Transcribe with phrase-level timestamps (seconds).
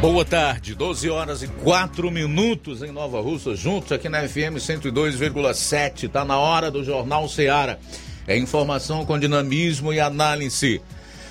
[0.00, 6.08] Boa tarde, 12 horas e 4 minutos em Nova Russa, juntos aqui na FM 102,7.
[6.08, 7.78] Tá na hora do Jornal Seara.
[8.26, 10.80] É informação com dinamismo e análise.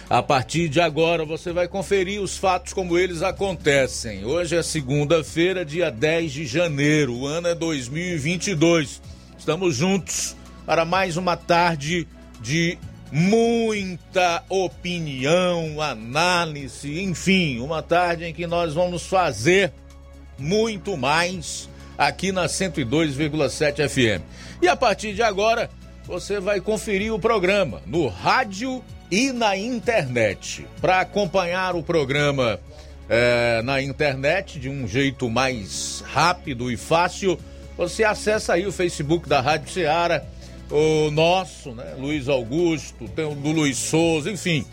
[0.07, 4.23] A partir de agora você vai conferir os fatos como eles acontecem.
[4.23, 9.01] Hoje é segunda-feira, dia 10 de janeiro, o ano é 2022.
[9.35, 10.35] Estamos juntos
[10.67, 12.07] para mais uma tarde
[12.39, 12.77] de
[13.11, 19.71] muita opinião, análise, enfim, uma tarde em que nós vamos fazer
[20.37, 24.23] muito mais aqui na 102,7 FM.
[24.61, 25.69] E a partir de agora,
[26.05, 30.65] você vai conferir o programa no rádio e na internet.
[30.79, 32.59] Para acompanhar o programa
[33.09, 37.39] é, na internet de um jeito mais rápido e fácil,
[37.75, 40.23] você acessa aí o Facebook da Rádio Ceará
[40.71, 41.95] o nosso, né?
[41.97, 44.65] Luiz Augusto, tem o do Luiz Souza, enfim,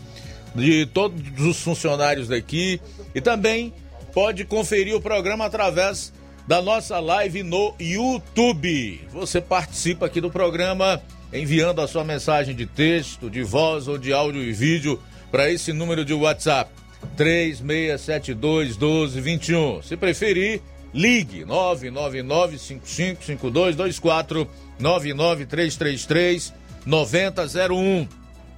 [0.55, 2.79] de todos os funcionários daqui.
[3.13, 3.73] E também
[4.13, 6.13] pode conferir o programa através
[6.47, 9.01] da nossa live no YouTube.
[9.11, 11.01] Você participa aqui do programa
[11.33, 15.73] enviando a sua mensagem de texto, de voz ou de áudio e vídeo para esse
[15.73, 16.71] número de WhatsApp
[17.17, 19.81] 3672 1221.
[19.81, 20.61] Se preferir,
[20.97, 26.53] ligue 999 555224 99333
[26.85, 28.07] 9001.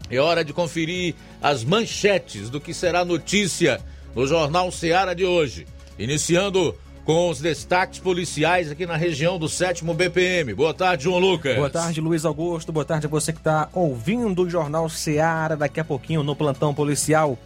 [0.10, 3.82] É hora de conferir as manchetes do que será notícia
[4.16, 5.68] no Jornal Seara de hoje.
[6.00, 6.74] Iniciando
[7.04, 10.54] com os destaques policiais aqui na região do 7 BPM.
[10.54, 11.56] Boa tarde, João Lucas.
[11.58, 12.72] Boa tarde, Luiz Augusto.
[12.72, 15.58] Boa tarde a você que está ouvindo o Jornal Seara.
[15.58, 17.38] Daqui a pouquinho, no plantão policial,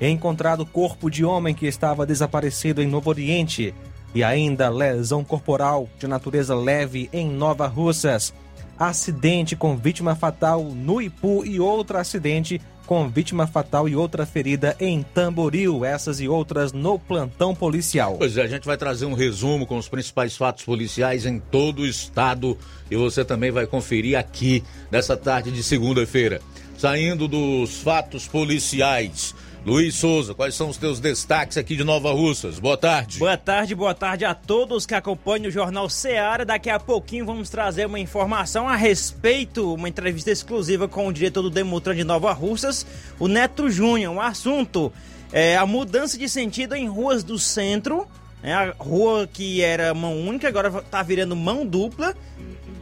[0.00, 3.72] é encontrado corpo de homem que estava desaparecido em Novo Oriente
[4.14, 8.32] e ainda lesão corporal de natureza leve em Nova Russas.
[8.78, 12.60] Acidente com vítima fatal no Ipu e outro acidente
[12.90, 15.84] com vítima fatal e outra ferida em Tamboril.
[15.84, 18.16] Essas e outras no plantão policial.
[18.18, 21.82] Pois é, a gente vai trazer um resumo com os principais fatos policiais em todo
[21.82, 22.58] o estado
[22.90, 26.40] e você também vai conferir aqui nessa tarde de segunda-feira.
[26.76, 29.36] Saindo dos fatos policiais.
[29.64, 32.58] Luiz Souza, quais são os teus destaques aqui de Nova Russas?
[32.58, 33.18] Boa tarde.
[33.18, 36.46] Boa tarde, boa tarde a todos que acompanham o Jornal Seara.
[36.46, 41.42] Daqui a pouquinho vamos trazer uma informação a respeito, uma entrevista exclusiva com o diretor
[41.42, 42.86] do Demutran de Nova Russas,
[43.18, 44.14] o Neto Júnior.
[44.14, 44.90] Um assunto
[45.30, 48.08] é a mudança de sentido em ruas do centro,
[48.42, 48.54] né?
[48.54, 52.16] a rua que era mão única, agora está virando mão dupla.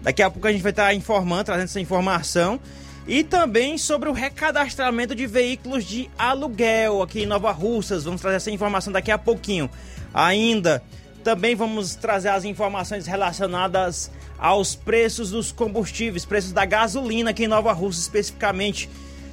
[0.01, 2.61] Daqui a pouco a gente vai estar informando, trazendo essa informação
[3.09, 8.05] e também sobre o recadastramento de veículos de aluguel aqui em Nova Russas.
[8.05, 9.71] Vamos trazer essa informação daqui a pouquinho.
[10.13, 10.83] Ainda
[11.25, 17.49] também vamos trazer as informações relacionadas aos preços dos combustíveis, preços da gasolina aqui em
[17.49, 18.91] Nova Russa especificamente.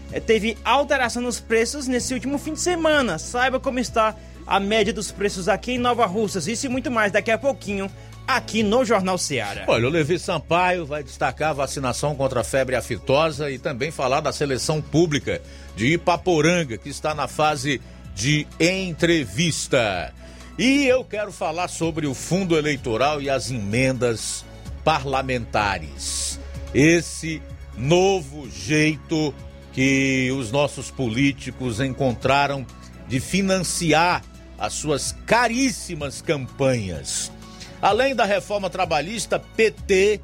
[0.09, 3.17] É, teve alteração nos preços nesse último fim de semana.
[3.17, 4.15] Saiba como está
[4.47, 6.47] a média dos preços aqui em Nova Russas.
[6.47, 7.91] Isso e muito mais daqui a pouquinho
[8.27, 9.65] aqui no Jornal Seara.
[9.67, 14.21] Olha, o Levi Sampaio vai destacar a vacinação contra a febre aftosa e também falar
[14.21, 15.41] da seleção pública
[15.75, 17.81] de Ipaporanga, que está na fase
[18.13, 20.13] de entrevista.
[20.57, 24.45] E eu quero falar sobre o fundo eleitoral e as emendas
[24.83, 26.39] parlamentares.
[26.73, 27.41] Esse
[27.77, 29.33] novo jeito
[29.73, 32.65] que os nossos políticos encontraram
[33.07, 34.23] de financiar
[34.57, 37.31] as suas caríssimas campanhas.
[37.85, 40.19] Além da reforma trabalhista, PT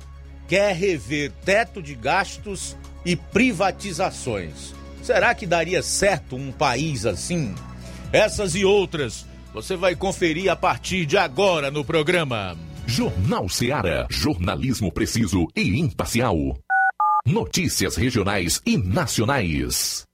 [0.47, 4.73] quer rever teto de gastos e privatizações.
[5.03, 7.53] Será que daria certo um país assim?
[8.11, 12.57] Essas e outras você vai conferir a partir de agora no programa.
[12.87, 14.07] Jornal Seara.
[14.09, 16.57] Jornalismo preciso e imparcial.
[17.23, 20.07] Notícias regionais e nacionais.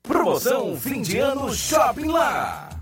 [0.00, 2.65] Promoção fim de ano Shopping Lá.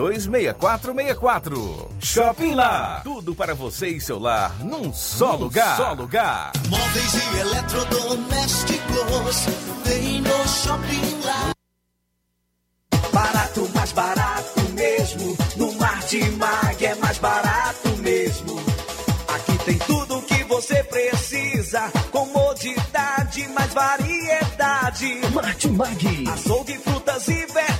[0.00, 1.88] 36726464.
[2.00, 3.00] Shopping Lá.
[3.04, 5.76] Tudo para você e seu lar num só num lugar.
[5.76, 6.52] Só lugar.
[6.68, 9.46] Móveis e eletrodomésticos
[9.84, 11.50] tem no Shopping Lá.
[13.12, 15.36] Barato, mais barato mesmo.
[15.56, 18.58] No Martimag é mais barato mesmo.
[19.28, 21.90] Aqui tem tudo o que você precisa.
[22.10, 25.20] Comodidade, mais variedade.
[25.34, 26.24] Martimag.
[26.28, 27.79] Açougue, frutas e verduras.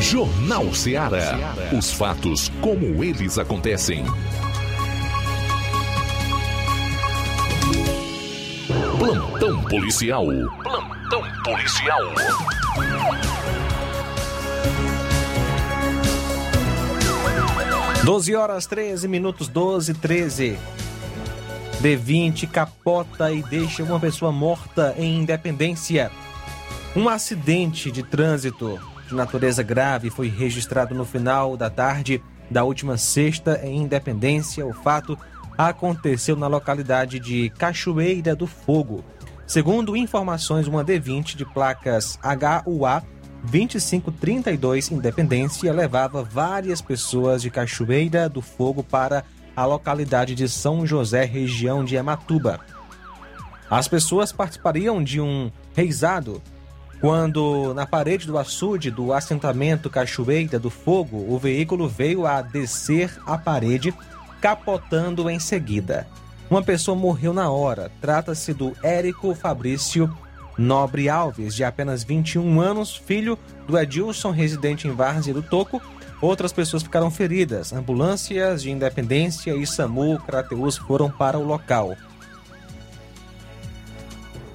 [0.00, 1.54] Jornal Ceará.
[1.76, 4.04] Os fatos como eles acontecem.
[8.98, 10.26] Plantão policial.
[10.62, 12.00] Plantão policial.
[18.04, 20.58] Doze horas 13 minutos 12 13.
[21.82, 26.10] D20 capota e deixa uma pessoa morta em Independência.
[26.94, 32.96] Um acidente de trânsito de natureza grave foi registrado no final da tarde da última
[32.96, 34.66] sexta em Independência.
[34.66, 35.18] O fato
[35.56, 39.04] aconteceu na localidade de Cachoeira do Fogo.
[39.46, 42.18] Segundo informações, uma D20 de placas
[42.66, 43.02] HUA
[43.44, 51.24] 2532 Independência levava várias pessoas de Cachoeira do Fogo para a localidade de São José,
[51.24, 52.60] região de Amatuba.
[53.70, 56.42] As pessoas participariam de um reizado
[57.00, 63.10] quando, na parede do açude do assentamento Cachoeira do Fogo, o veículo veio a descer
[63.26, 63.94] a parede,
[64.40, 66.06] capotando em seguida.
[66.50, 67.90] Uma pessoa morreu na hora.
[68.00, 70.14] Trata-se do Érico Fabrício
[70.56, 75.82] Nobre Alves, de apenas 21 anos, filho do Edilson, residente em Várzea do Toco,
[76.20, 77.72] Outras pessoas ficaram feridas.
[77.72, 81.94] Ambulâncias de Independência e SAMU Crateus foram para o local.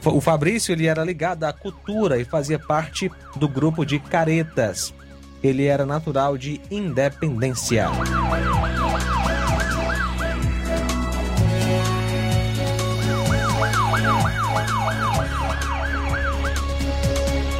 [0.03, 4.93] O Fabrício ele era ligado à cultura e fazia parte do grupo de caretas.
[5.43, 7.87] Ele era natural de Independência.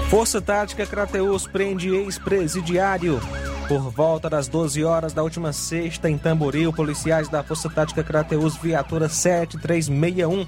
[0.10, 3.22] Força Tática Crateus prende ex-presidiário.
[3.70, 8.58] Por volta das 12 horas da última sexta, em Tamboril, policiais da Força Tática Crateus,
[8.58, 10.46] viatura 7361,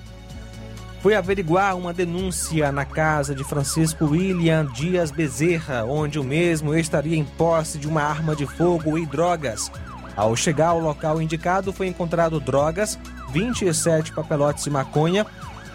[1.03, 7.17] foi averiguar uma denúncia na casa de Francisco William Dias Bezerra, onde o mesmo estaria
[7.17, 9.69] em posse de uma arma de fogo e drogas.
[10.15, 12.97] Ao chegar ao local indicado, foi encontrado drogas,
[13.33, 15.25] 27 papelotes de maconha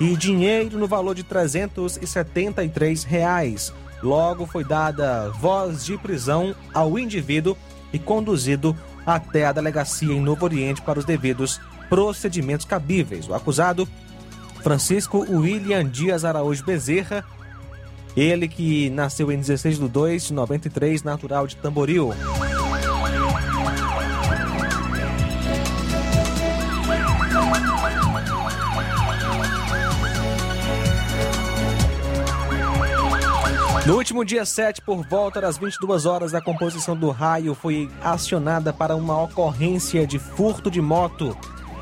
[0.00, 3.70] e dinheiro no valor de 373 reais.
[4.02, 7.54] Logo foi dada voz de prisão ao indivíduo
[7.92, 13.28] e conduzido até a delegacia em Novo Oriente para os devidos procedimentos cabíveis.
[13.28, 13.86] O acusado,
[14.68, 17.24] Francisco William Dias Araújo Bezerra,
[18.14, 22.12] ele que nasceu em 16 de 2 de 93, natural de Tamboril.
[33.86, 38.70] No último dia 7, por volta das 22 horas, a composição do raio foi acionada
[38.70, 41.34] para uma ocorrência de furto de moto.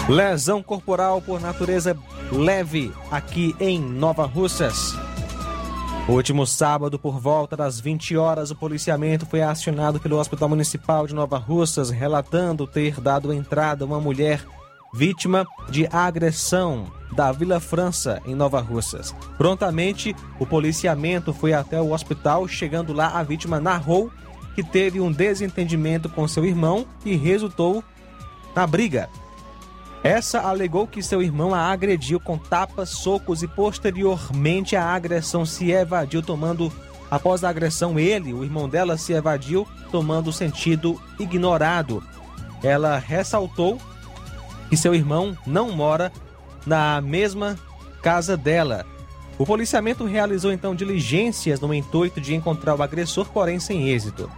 [0.09, 1.97] Lesão corporal por natureza
[2.31, 5.06] leve aqui em Nova Russas.
[6.09, 11.13] Último sábado, por volta das 20 horas, o policiamento foi acionado pelo Hospital Municipal de
[11.13, 14.41] Nova Russas, relatando ter dado entrada uma mulher
[14.95, 16.87] vítima de agressão
[17.17, 19.13] da Vila França, em Nova Russas.
[19.37, 24.09] Prontamente, o policiamento foi até o hospital, chegando lá, a vítima narrou
[24.55, 27.83] que teve um desentendimento com seu irmão e resultou
[28.55, 29.11] na briga.
[30.07, 35.73] Essa alegou que seu irmão a agrediu com tapas, socos e posteriormente a agressão se
[35.73, 36.73] evadiu tomando
[37.11, 42.05] após a agressão ele, o irmão dela se evadiu tomando sentido ignorado.
[42.63, 43.81] Ela ressaltou
[44.69, 46.13] que seu irmão não mora
[46.65, 47.59] na mesma
[48.01, 48.87] casa dela.
[49.37, 54.31] O policiamento realizou então diligências no intuito de encontrar o agressor, porém sem êxito.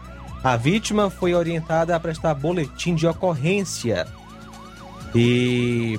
[0.43, 4.09] A vítima foi orientada a prestar boletim de ocorrência
[5.15, 5.99] e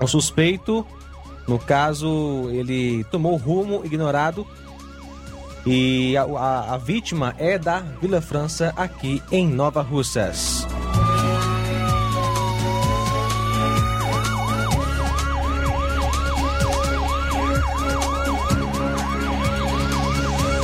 [0.00, 0.86] o suspeito,
[1.46, 4.46] no caso, ele tomou rumo ignorado
[5.66, 10.66] e a, a, a vítima é da Vila França, aqui em Nova Russas.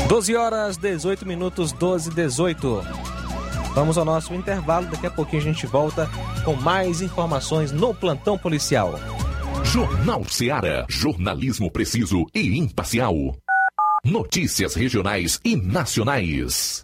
[0.08, 3.13] Doze horas, 18 minutos, 12 18.
[3.74, 6.08] Vamos ao nosso intervalo, daqui a pouquinho a gente volta
[6.44, 8.94] com mais informações no plantão policial.
[9.64, 10.86] Jornal Seara.
[10.88, 13.14] Jornalismo preciso e imparcial.
[14.04, 16.83] Notícias regionais e nacionais.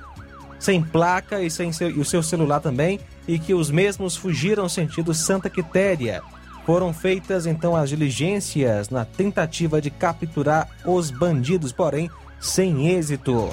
[0.57, 4.69] sem placa e, sem seu, e o seu celular também e que os mesmos fugiram
[4.69, 6.23] sentido Santa Quitéria.
[6.65, 13.49] Foram feitas então as diligências na tentativa de capturar os bandidos, porém sem êxito.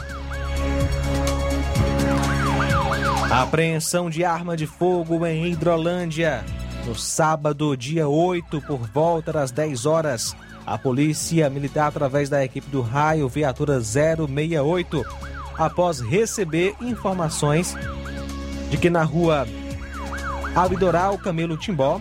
[3.30, 6.44] A apreensão de arma de fogo em Hidrolândia.
[6.86, 10.34] No sábado, dia 8, por volta das 10 horas,
[10.66, 15.04] a Polícia Militar, através da equipe do Raio Viatura 068,
[15.58, 17.76] após receber informações
[18.70, 19.46] de que na rua
[20.54, 22.00] Abidoral Camelo Timbó,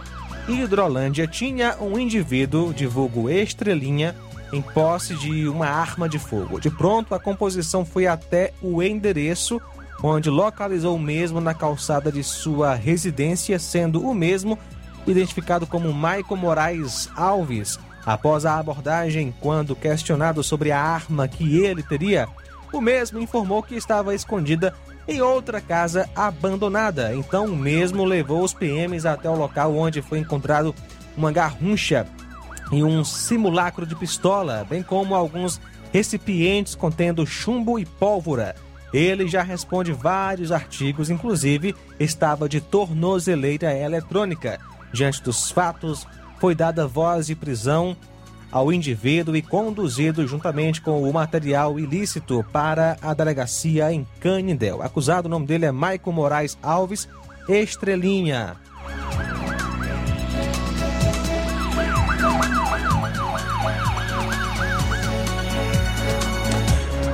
[0.50, 4.16] Hidrolândia, tinha um indivíduo de vulgo Estrelinha
[4.52, 6.60] em posse de uma arma de fogo.
[6.60, 9.62] De pronto, a composição foi até o endereço
[10.02, 14.58] onde localizou o mesmo na calçada de sua residência, sendo o mesmo
[15.06, 17.80] identificado como Maicon Moraes Alves.
[18.06, 22.28] Após a abordagem, quando questionado sobre a arma que ele teria,
[22.72, 24.74] o mesmo informou que estava escondida
[25.10, 27.16] em outra casa abandonada.
[27.16, 30.74] Então, mesmo levou os PMs até o local onde foi encontrado
[31.18, 32.06] uma garruncha
[32.72, 35.60] e um simulacro de pistola, bem como alguns
[35.92, 38.56] recipientes contendo chumbo e pólvora.
[38.94, 44.60] Ele já responde vários artigos, inclusive estava de tornozeleira eletrônica.
[44.94, 46.08] Diante dos fatos,
[46.40, 47.98] foi dada voz de prisão
[48.52, 54.82] ao indivíduo e conduzido juntamente com o material ilícito para a delegacia em Canindel.
[54.82, 57.08] Acusado, o nome dele é Maico Moraes Alves
[57.48, 58.56] Estrelinha.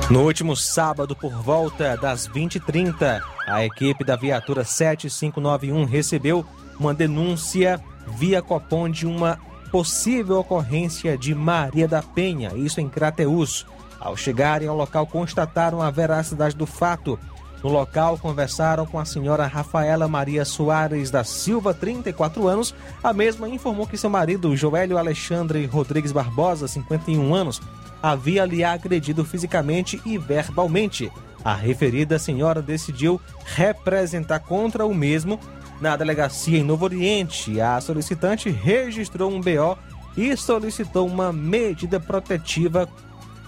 [0.08, 6.46] No último sábado, por volta das 20h30, a equipe da viatura 7591 recebeu
[6.78, 7.82] uma denúncia
[8.16, 9.36] via Copom de uma
[9.76, 13.66] possível ocorrência de Maria da Penha, isso em Crateús.
[14.00, 17.18] Ao chegarem ao local, constataram a veracidade do fato.
[17.62, 22.74] No local, conversaram com a senhora Rafaela Maria Soares da Silva, 34 anos.
[23.04, 27.60] A mesma informou que seu marido, Joélio Alexandre Rodrigues Barbosa, 51 anos,
[28.02, 31.12] havia lhe agredido fisicamente e verbalmente.
[31.44, 35.38] A referida senhora decidiu representar contra o mesmo
[35.80, 37.60] na delegacia em Novo Oriente.
[37.60, 39.78] A solicitante registrou um BO
[40.16, 42.88] e solicitou uma medida protetiva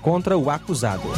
[0.03, 1.09] contra o acusado.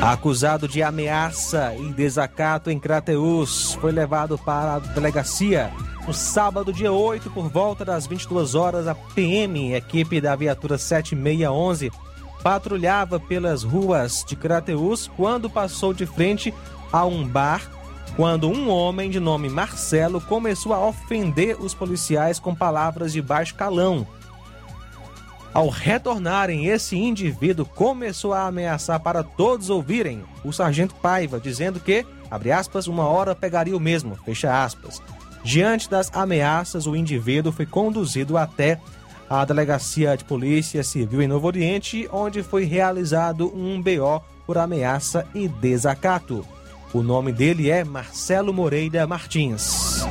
[0.00, 5.72] Acusado de ameaça e desacato em Crateus, foi levado para a delegacia
[6.06, 8.86] no sábado, dia 8, por volta das 22 horas.
[8.86, 11.90] A PM, equipe da viatura 7611,
[12.44, 16.52] patrulhava pelas ruas de Crateus quando passou de frente
[16.92, 17.62] a um bar
[18.16, 23.54] quando um homem de nome Marcelo começou a ofender os policiais com palavras de baixo
[23.54, 24.06] calão.
[25.52, 32.04] Ao retornarem, esse indivíduo começou a ameaçar para todos ouvirem o sargento Paiva, dizendo que,
[32.30, 35.00] abre aspas, uma hora pegaria o mesmo, fecha aspas.
[35.42, 38.80] Diante das ameaças, o indivíduo foi conduzido até
[39.40, 45.26] a Delegacia de Polícia Civil em Novo Oriente, onde foi realizado um BO por ameaça
[45.34, 46.46] e desacato.
[46.92, 50.04] O nome dele é Marcelo Moreira Martins.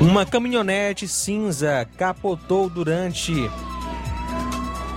[0.00, 3.48] Uma caminhonete cinza capotou durante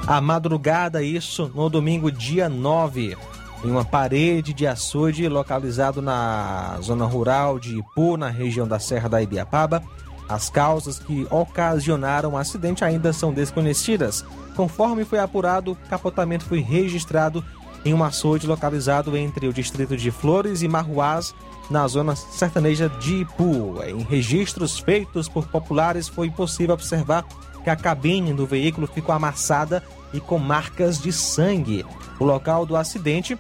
[0.08, 3.18] a madrugada, isso no domingo, dia 9,
[3.64, 9.10] em uma parede de açude localizado na zona rural de Ipu, na região da Serra
[9.10, 9.82] da Ibiapaba.
[10.30, 14.24] As causas que ocasionaram o acidente ainda são desconhecidas.
[14.56, 17.44] Conforme foi apurado, o capotamento foi registrado
[17.84, 21.34] em um açude localizado entre o distrito de Flores e Marruás,
[21.70, 23.84] na zona sertaneja de Ipu.
[23.84, 27.26] Em registros feitos por populares, foi possível observar
[27.64, 31.86] que a cabine do veículo ficou amassada e com marcas de sangue.
[32.20, 33.38] O local do acidente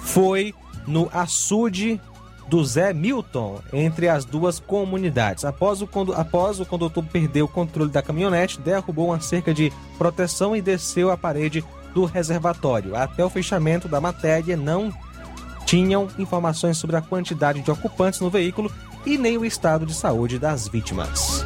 [0.00, 0.54] foi
[0.86, 2.00] no açude
[2.48, 5.44] do Zé Milton, entre as duas comunidades.
[5.44, 10.54] Após o, após o condutor perder o controle da caminhonete, derrubou uma cerca de proteção
[10.54, 12.94] e desceu a parede do reservatório.
[12.94, 14.92] Até o fechamento da matéria, não
[15.64, 18.70] tinham informações sobre a quantidade de ocupantes no veículo
[19.06, 21.44] e nem o estado de saúde das vítimas.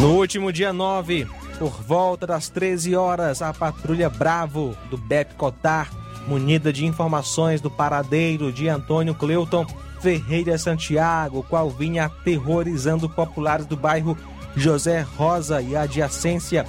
[0.00, 1.26] No último dia 9,
[1.58, 5.90] por volta das 13 horas, a patrulha Bravo do BEP Cotar,
[6.28, 9.66] munida de informações do paradeiro de Antônio Cleuton
[10.00, 14.16] Ferreira Santiago, qual vinha aterrorizando populares do bairro
[14.54, 16.64] José Rosa e adjacência,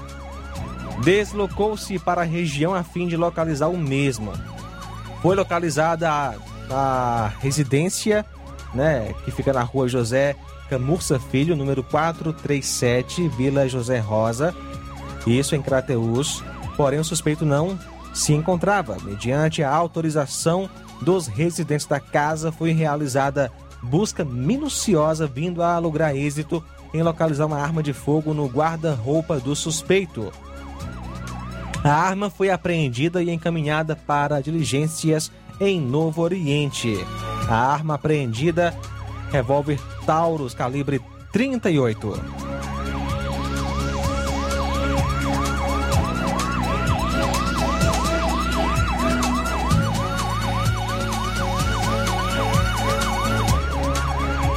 [1.04, 4.34] deslocou-se para a região a fim de localizar o mesmo.
[5.22, 6.34] Foi localizada a,
[6.72, 8.26] a residência,
[8.74, 10.36] né, que fica na rua José
[10.70, 14.56] Camurça Filho, número 437, Vila José Rosa,
[15.26, 16.44] isso em Crateús.
[16.78, 17.78] Porém, o suspeito não
[18.14, 18.98] se encontrava.
[19.04, 20.70] Mediante a autorização
[21.02, 23.52] dos residentes da casa, foi realizada
[23.82, 29.56] busca minuciosa vindo a lograr êxito em localizar uma arma de fogo no guarda-roupa do
[29.56, 30.32] suspeito.
[31.84, 36.94] A arma foi apreendida e encaminhada para diligências em Novo Oriente.
[37.48, 38.76] A arma apreendida,
[39.32, 42.50] revólver Taurus calibre 38.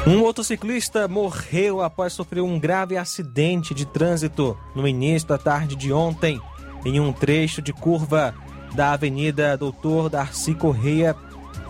[0.04, 5.92] Um motociclista morreu após sofrer um grave acidente de trânsito no início da tarde de
[5.92, 6.40] ontem,
[6.85, 8.35] em um trecho de curva
[8.74, 11.14] da Avenida Doutor Darcy Correia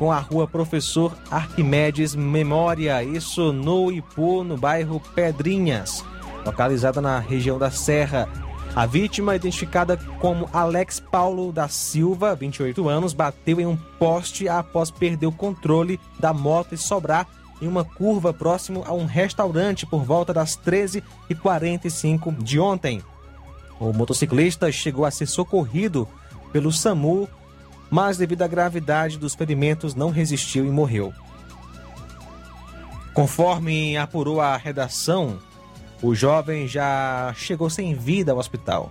[0.02, 6.04] com a rua Professor Arquimedes Memória, isso no Ipu, no bairro Pedrinhas,
[6.44, 8.28] localizada na região da Serra.
[8.74, 14.90] A vítima, identificada como Alex Paulo da Silva, 28 anos, bateu em um poste após
[14.90, 17.28] perder o controle da moto e sobrar
[17.60, 23.00] em uma curva próximo a um restaurante por volta das 13h45 de ontem.
[23.78, 26.08] O motociclista chegou a ser socorrido
[26.52, 27.28] pelo SAMU,
[27.92, 31.12] mas devido à gravidade dos ferimentos não resistiu e morreu.
[33.12, 35.38] Conforme apurou a redação,
[36.00, 38.90] o jovem já chegou sem vida ao hospital.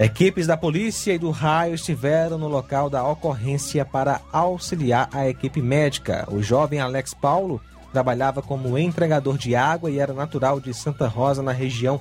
[0.00, 5.60] Equipes da polícia e do raio estiveram no local da ocorrência para auxiliar a equipe
[5.60, 6.26] médica.
[6.30, 7.60] O jovem Alex Paulo
[7.92, 12.00] trabalhava como entregador de água e era natural de Santa Rosa, na região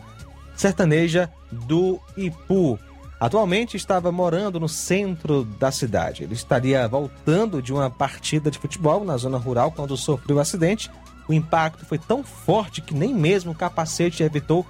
[0.56, 2.80] sertaneja do Ipu.
[3.20, 6.24] Atualmente estava morando no centro da cidade.
[6.24, 10.92] Ele estaria voltando de uma partida de futebol na zona rural quando sofreu o acidente.
[11.28, 14.66] O impacto foi tão forte que nem mesmo o capacete evitou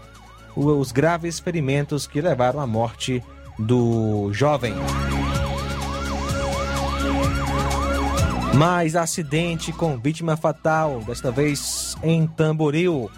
[0.56, 3.22] os graves ferimentos que levaram à morte
[3.60, 4.74] do jovem.
[8.56, 13.12] Mais acidente com vítima fatal, desta vez em Tamboril.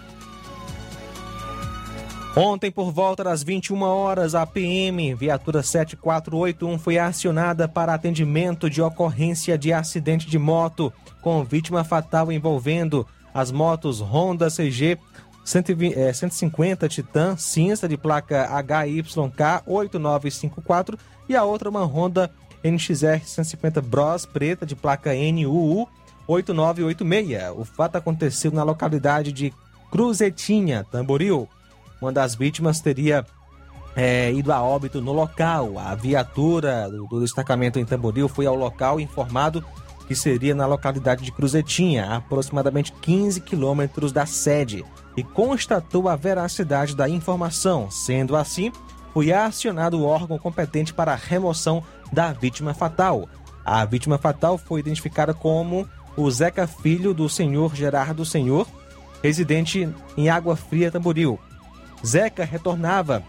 [2.36, 8.80] Ontem, por volta das 21 horas, a PM, viatura 7481, foi acionada para atendimento de
[8.80, 14.98] ocorrência de acidente de moto com vítima fatal envolvendo as motos Honda CG
[15.44, 22.30] 150 é, Titan cinza de placa HYK 8954 e a outra uma Honda
[22.62, 25.88] NXR 150 Bros preta de placa NUU
[26.26, 27.52] 8986.
[27.56, 29.52] O fato aconteceu na localidade de
[29.90, 31.48] Cruzetinha, Tamboril.
[32.00, 33.24] Uma das vítimas teria
[33.96, 35.78] é, ido a óbito no local.
[35.78, 39.64] A viatura do, do destacamento em Tamboril foi ao local informado
[40.06, 44.82] que seria na localidade de Cruzetinha, a aproximadamente 15 quilômetros da sede,
[45.14, 47.90] e constatou a veracidade da informação.
[47.90, 48.72] Sendo assim,
[49.12, 53.28] foi acionado o órgão competente para a remoção da vítima fatal.
[53.62, 58.66] A vítima fatal foi identificada como o Zeca Filho do senhor Gerardo Senhor,
[59.22, 61.38] residente em Água Fria, Tamboril.
[62.04, 63.22] Zeca retornava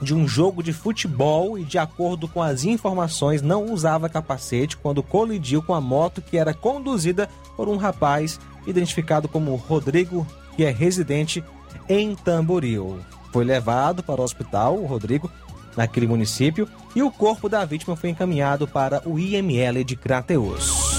[0.00, 5.02] de um jogo de futebol e, de acordo com as informações, não usava capacete quando
[5.02, 10.70] colidiu com a moto que era conduzida por um rapaz identificado como Rodrigo, que é
[10.70, 11.44] residente
[11.88, 13.00] em Tamboril.
[13.32, 15.30] Foi levado para o hospital, o Rodrigo,
[15.76, 20.89] naquele município, e o corpo da vítima foi encaminhado para o IML de Crateus.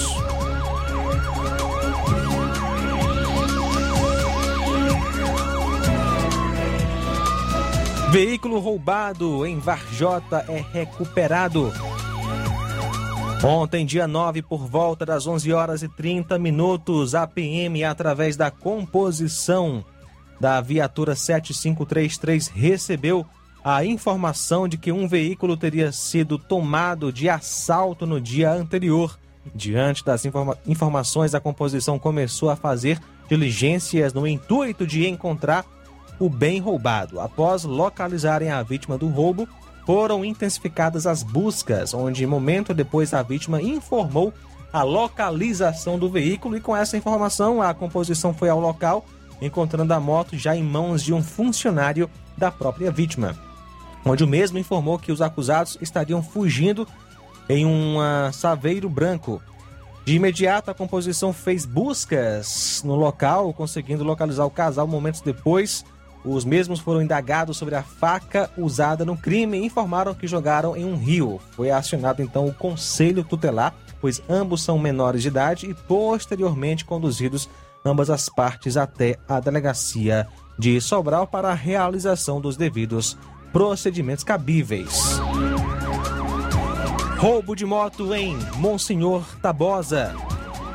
[8.12, 11.72] Veículo roubado em Varjota é recuperado.
[13.42, 18.50] Ontem, dia 9, por volta das 11 horas e 30 minutos, a PM, através da
[18.50, 19.82] composição
[20.38, 23.24] da viatura 7533, recebeu
[23.64, 29.18] a informação de que um veículo teria sido tomado de assalto no dia anterior.
[29.54, 35.64] Diante das informa informações, a composição começou a fazer diligências no intuito de encontrar
[36.24, 37.20] o bem roubado.
[37.20, 39.48] Após localizarem a vítima do roubo,
[39.84, 44.32] foram intensificadas as buscas, onde momento depois a vítima informou
[44.72, 49.04] a localização do veículo e com essa informação a composição foi ao local,
[49.40, 52.08] encontrando a moto já em mãos de um funcionário
[52.38, 53.36] da própria vítima,
[54.04, 56.86] onde o mesmo informou que os acusados estariam fugindo
[57.48, 57.96] em um
[58.32, 59.42] saveiro branco.
[60.04, 65.84] De imediato, a composição fez buscas no local, conseguindo localizar o casal momentos depois.
[66.24, 70.84] Os mesmos foram indagados sobre a faca usada no crime e informaram que jogaram em
[70.84, 71.40] um rio.
[71.52, 77.48] Foi acionado então o conselho tutelar, pois ambos são menores de idade e posteriormente conduzidos
[77.84, 83.18] ambas as partes até a delegacia de Sobral para a realização dos devidos
[83.52, 85.20] procedimentos cabíveis.
[87.18, 90.14] Roubo de moto em Monsenhor Tabosa.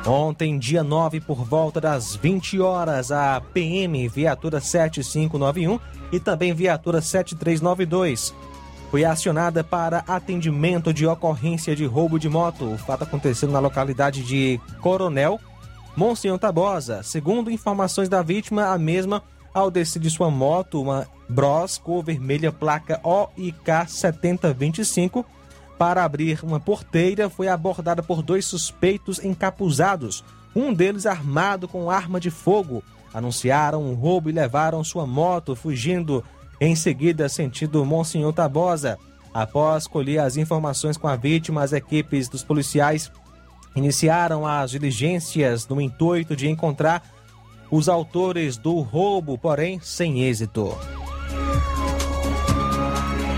[0.06, 5.78] Ontem, dia 9, por volta das 20 horas, a PM Viatura 7591
[6.12, 8.34] e também Viatura 7392
[8.90, 12.72] foi acionada para atendimento de ocorrência de roubo de moto.
[12.72, 15.38] O fato aconteceu na localidade de Coronel,
[15.96, 17.02] Monsenhor Tabosa.
[17.02, 22.50] Segundo informações da vítima, a mesma, ao descer de sua moto, uma Bros cor vermelha
[22.50, 25.24] placa OIK 7025,
[25.78, 32.18] para abrir uma porteira, foi abordada por dois suspeitos encapuzados, um deles armado com arma
[32.18, 32.82] de fogo.
[33.14, 36.24] Anunciaram um roubo e levaram sua moto, fugindo
[36.60, 38.98] em seguida sentido Monsenhor Tabosa.
[39.32, 43.10] Após colher as informações com a vítima, as equipes dos policiais
[43.76, 47.02] iniciaram as diligências no intuito de encontrar
[47.70, 50.76] os autores do roubo, porém sem êxito.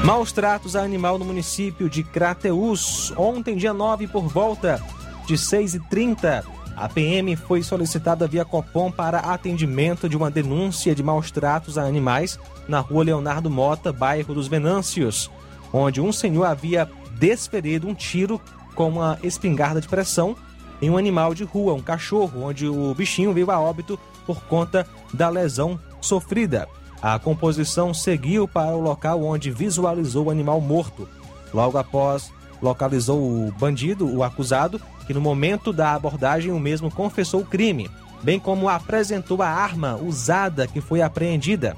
[0.04, 3.12] Maus tratos a animal no município de Crateus.
[3.18, 4.82] Ontem, dia 9, por volta
[5.26, 6.42] de 6h30,
[6.74, 11.84] a PM foi solicitada via Copom para atendimento de uma denúncia de maus tratos a
[11.84, 15.30] animais na rua Leonardo Mota, bairro dos Venâncios,
[15.70, 18.40] onde um senhor havia desferido um tiro
[18.74, 20.34] com uma espingarda de pressão
[20.80, 24.86] em um animal de rua, um cachorro, onde o bichinho veio a óbito por conta
[25.12, 26.66] da lesão sofrida.
[27.02, 31.08] A composição seguiu para o local onde visualizou o animal morto.
[31.52, 37.40] Logo após, localizou o bandido, o acusado, que no momento da abordagem o mesmo confessou
[37.40, 37.90] o crime,
[38.22, 41.74] bem como apresentou a arma usada que foi apreendida.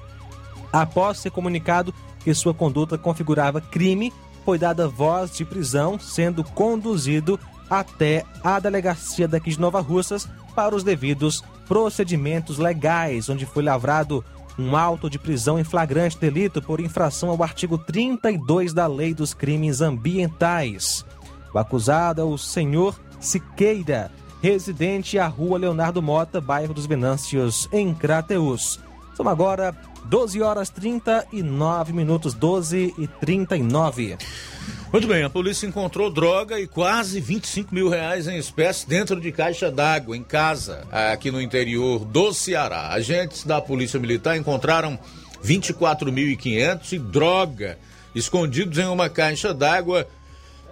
[0.72, 4.12] Após ser comunicado que sua conduta configurava crime,
[4.44, 7.38] foi dada voz de prisão, sendo conduzido
[7.70, 14.24] até a delegacia daqui de Nova Russas para os devidos procedimentos legais, onde foi lavrado
[14.58, 19.32] um auto de prisão em flagrante delito por infração ao artigo 32 da Lei dos
[19.34, 21.04] Crimes Ambientais.
[21.52, 24.10] O acusado é o senhor Siqueira,
[24.42, 28.80] residente à rua Leonardo Mota, bairro dos Venâncios, em Crateus.
[29.14, 29.76] São agora
[30.06, 34.16] 12 horas 39 minutos, 12 e 39.
[34.92, 39.32] Muito bem, a polícia encontrou droga e quase 25 mil reais em espécie dentro de
[39.32, 42.90] caixa d'água em casa, aqui no interior do Ceará.
[42.90, 44.98] Agentes da Polícia Militar encontraram
[45.42, 47.78] 24.500 e droga
[48.14, 50.06] escondidos em uma caixa d'água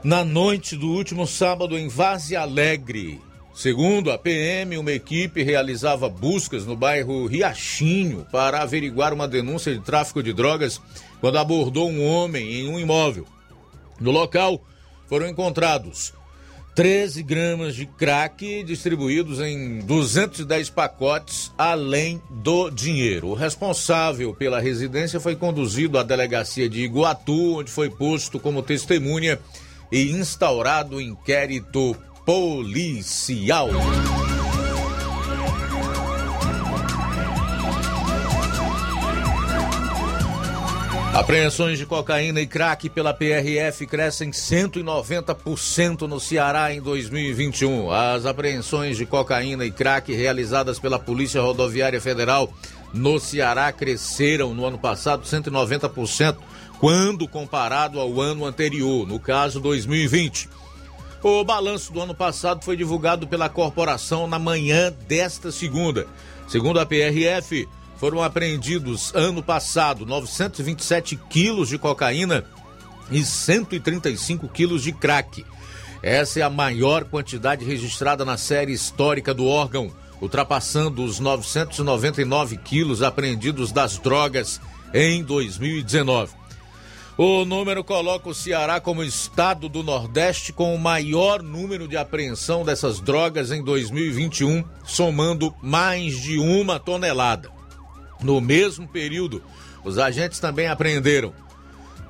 [0.05, 3.23] na noite do último sábado em Vaze Alegre.
[3.55, 9.81] Segundo a PM, uma equipe realizava buscas no bairro Riachinho para averiguar uma denúncia de
[9.81, 10.79] tráfico de drogas
[11.23, 13.27] quando abordou um homem em um imóvel.
[14.01, 14.61] No local
[15.09, 16.13] foram encontrados
[16.75, 23.29] 13 gramas de crack distribuídos em 210 pacotes, além do dinheiro.
[23.29, 29.39] O responsável pela residência foi conduzido à delegacia de Iguatu, onde foi posto como testemunha
[29.91, 33.69] e instaurado inquérito policial.
[41.21, 47.91] Apreensões de cocaína e crack pela PRF crescem 190% no Ceará em 2021.
[47.91, 52.51] As apreensões de cocaína e crack realizadas pela Polícia Rodoviária Federal
[52.95, 56.39] no Ceará cresceram no ano passado 190%
[56.79, 60.49] quando comparado ao ano anterior, no caso 2020.
[61.23, 66.07] O balanço do ano passado foi divulgado pela corporação na manhã desta segunda.
[66.49, 67.69] Segundo a PRF,
[68.01, 72.43] foram apreendidos ano passado 927 quilos de cocaína
[73.11, 75.45] e 135 quilos de crack.
[76.03, 83.03] Essa é a maior quantidade registrada na série histórica do órgão, ultrapassando os 999 quilos
[83.03, 84.63] apreendidos das drogas
[84.95, 86.33] em 2019.
[87.19, 92.65] O número coloca o Ceará como estado do Nordeste com o maior número de apreensão
[92.65, 97.60] dessas drogas em 2021, somando mais de uma tonelada.
[98.23, 99.43] No mesmo período,
[99.85, 101.35] os agentes também apreenderam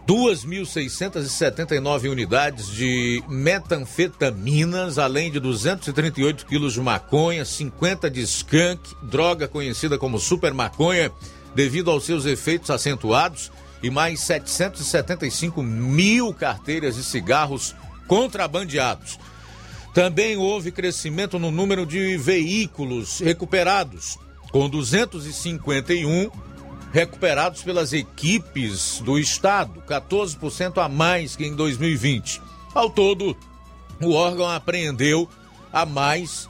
[0.07, 9.97] 2.679 unidades de metanfetaminas, além de 238 quilos de maconha, 50 de skunk, droga conhecida
[9.99, 11.13] como super maconha,
[11.55, 13.53] devido aos seus efeitos acentuados,
[13.83, 17.75] e mais 775 mil carteiras de cigarros
[18.09, 19.17] contrabandeados.
[19.95, 24.19] Também houve crescimento no número de veículos recuperados,
[24.51, 26.31] com 251
[26.93, 32.43] recuperados pelas equipes do estado, 14% a mais que em 2020.
[32.75, 33.37] Ao todo,
[34.01, 35.29] o órgão apreendeu
[35.73, 36.49] a mais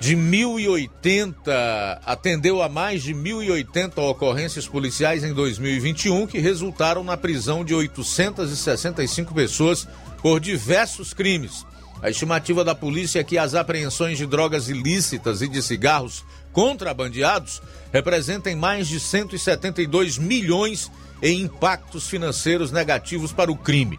[0.00, 7.64] de 1.080, atendeu a mais de 1.080 ocorrências policiais em 2021, que resultaram na prisão
[7.64, 9.86] de 865 pessoas
[10.20, 11.64] por diversos crimes.
[12.02, 16.24] A estimativa da polícia é que as apreensões de drogas ilícitas e de cigarros
[16.54, 17.60] contrabandeados
[17.92, 20.90] representem mais de 172 milhões
[21.20, 23.98] em impactos financeiros negativos para o crime.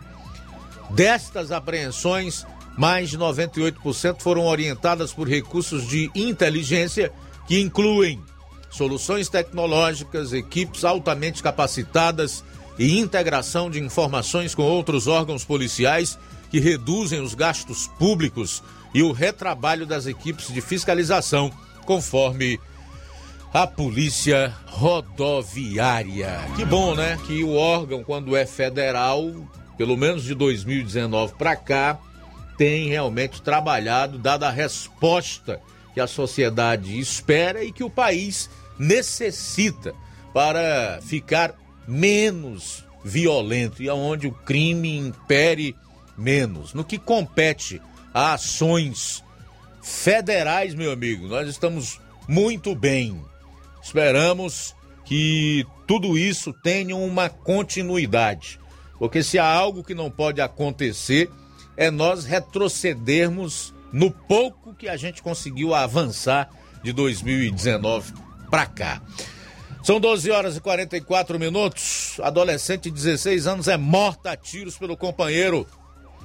[0.90, 2.46] Destas apreensões,
[2.78, 7.12] mais de 98% foram orientadas por recursos de inteligência
[7.48, 8.24] que incluem
[8.70, 12.44] soluções tecnológicas, equipes altamente capacitadas
[12.78, 16.18] e integração de informações com outros órgãos policiais
[16.50, 21.52] que reduzem os gastos públicos e o retrabalho das equipes de fiscalização
[21.86, 22.60] conforme
[23.54, 26.42] a Polícia Rodoviária.
[26.56, 27.18] Que bom, né?
[27.26, 29.32] Que o órgão, quando é federal,
[29.78, 31.98] pelo menos de 2019 para cá,
[32.58, 35.62] tem realmente trabalhado, dada a resposta
[35.94, 39.94] que a sociedade espera e que o país necessita
[40.34, 41.56] para ficar
[41.88, 45.76] menos violento e aonde o crime impere
[46.18, 46.74] menos.
[46.74, 47.82] No que compete
[48.14, 49.24] a ações
[49.86, 53.24] federais, meu amigo, nós estamos muito bem.
[53.84, 54.76] Esperamos
[55.06, 58.60] que tudo isso tenha uma continuidade.
[58.98, 61.30] Porque se há algo que não pode acontecer,
[61.78, 66.50] é nós retrocedermos no pouco que a gente conseguiu avançar
[66.82, 68.12] de 2019
[68.50, 69.02] para cá.
[69.84, 72.20] São 12 horas e 44 minutos.
[72.24, 75.68] Adolescente de 16 anos é morta a tiros pelo companheiro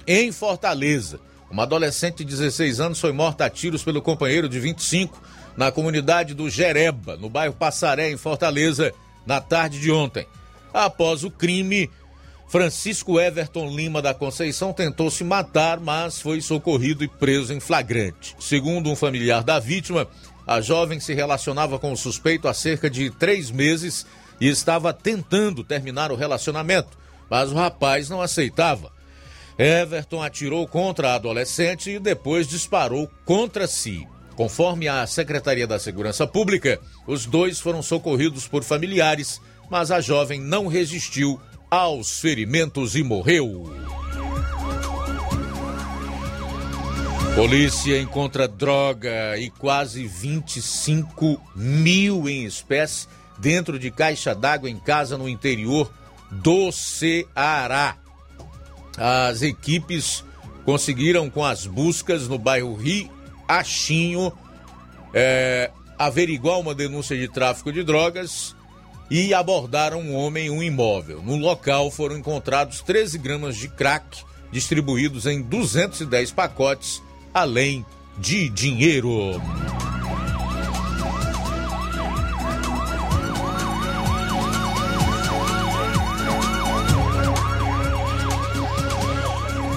[0.07, 1.21] em Fortaleza.
[1.51, 5.21] Uma adolescente de 16 anos foi morta a tiros pelo companheiro de 25
[5.57, 8.93] na comunidade do Jereba, no bairro Passaré, em Fortaleza,
[9.27, 10.27] na tarde de ontem.
[10.73, 11.91] Após o crime,
[12.49, 18.37] Francisco Everton Lima da Conceição tentou se matar, mas foi socorrido e preso em flagrante.
[18.39, 20.07] Segundo um familiar da vítima,
[20.47, 24.07] a jovem se relacionava com o suspeito há cerca de três meses
[24.41, 26.97] e estava tentando terminar o relacionamento,
[27.29, 28.93] mas o rapaz não aceitava.
[29.61, 34.09] Everton atirou contra a adolescente e depois disparou contra si.
[34.35, 39.39] Conforme a Secretaria da Segurança Pública, os dois foram socorridos por familiares,
[39.69, 41.39] mas a jovem não resistiu
[41.71, 43.71] aos ferimentos e morreu.
[47.35, 53.07] Polícia encontra droga e quase 25 mil em espécie
[53.39, 55.93] dentro de caixa d'água em casa no interior
[56.31, 58.00] do Ceará.
[58.97, 60.25] As equipes
[60.65, 62.79] conseguiram, com as buscas no bairro
[63.49, 64.33] Achinho
[65.13, 68.55] é, averiguar uma denúncia de tráfico de drogas
[69.11, 71.21] e abordaram um homem em um imóvel.
[71.23, 74.23] No local foram encontrados 13 gramas de crack
[74.53, 77.03] distribuídos em 210 pacotes,
[77.35, 77.85] além
[78.19, 79.11] de dinheiro.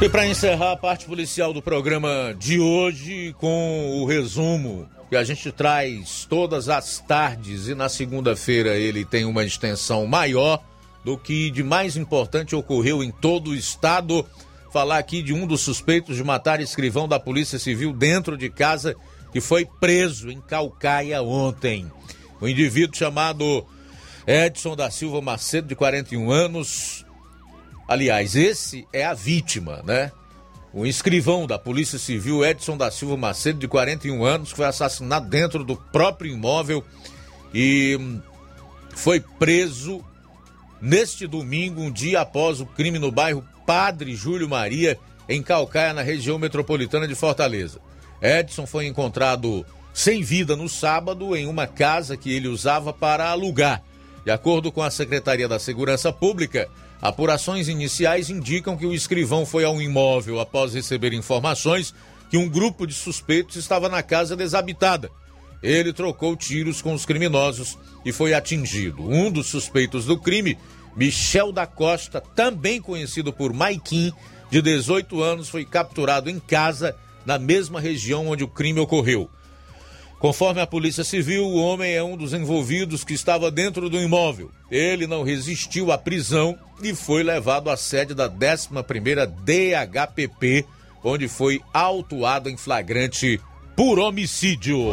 [0.04, 5.24] E para encerrar a parte policial do programa de hoje, com o resumo que a
[5.24, 10.62] gente traz todas as tardes e na segunda-feira ele tem uma extensão maior
[11.06, 14.26] do que de mais importante ocorreu em todo o estado.
[14.74, 18.98] Falar aqui de um dos suspeitos de matar escrivão da Polícia Civil dentro de casa
[19.32, 21.90] que foi preso em Calcaia ontem.
[22.42, 23.66] O indivíduo chamado
[24.28, 27.03] Edson da Silva Macedo, de 41 anos,
[27.88, 30.12] Aliás, esse é a vítima, né?
[30.74, 35.64] O escrivão da Polícia Civil, Edson da Silva Macedo, de 41 anos, foi assassinado dentro
[35.64, 36.84] do próprio imóvel
[37.54, 38.20] e hum,
[38.96, 40.04] foi preso
[40.82, 44.98] neste domingo, um dia após o crime no bairro Padre Júlio Maria,
[45.30, 47.80] em Calcaia, na região metropolitana de Fortaleza.
[48.22, 53.84] Edson foi encontrado sem vida no sábado em uma casa que ele usava para alugar.
[54.26, 56.68] De acordo com a Secretaria da Segurança Pública,
[57.02, 61.94] Apurações iniciais indicam que o escrivão foi ao imóvel após receber informações
[62.30, 65.12] que um grupo de suspeitos estava na casa desabitada.
[65.62, 69.04] Ele trocou tiros com os criminosos e foi atingido.
[69.04, 70.58] Um dos suspeitos do crime,
[70.96, 74.12] Michel da Costa, também conhecido por Maikin,
[74.50, 79.30] de 18 anos, foi capturado em casa na mesma região onde o crime ocorreu.
[80.24, 84.50] Conforme a Polícia Civil, o homem é um dos envolvidos que estava dentro do imóvel.
[84.72, 90.66] Ele não resistiu à prisão e foi levado à sede da 11ª DHPP,
[91.04, 93.38] onde foi autuado em flagrante
[93.76, 94.92] por homicídio.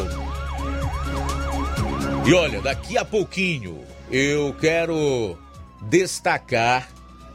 [2.27, 5.39] E olha, daqui a pouquinho eu quero
[5.83, 6.89] destacar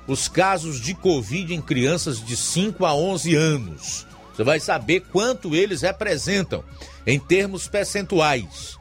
[0.06, 4.06] os casos de Covid em crianças de 5 a 11 anos.
[4.34, 6.62] Você vai saber quanto eles representam
[7.06, 8.78] em termos percentuais.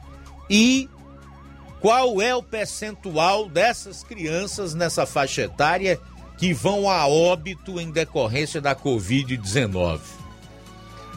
[0.49, 0.89] E
[1.79, 5.99] qual é o percentual dessas crianças nessa faixa etária
[6.37, 9.99] que vão a óbito em decorrência da Covid-19?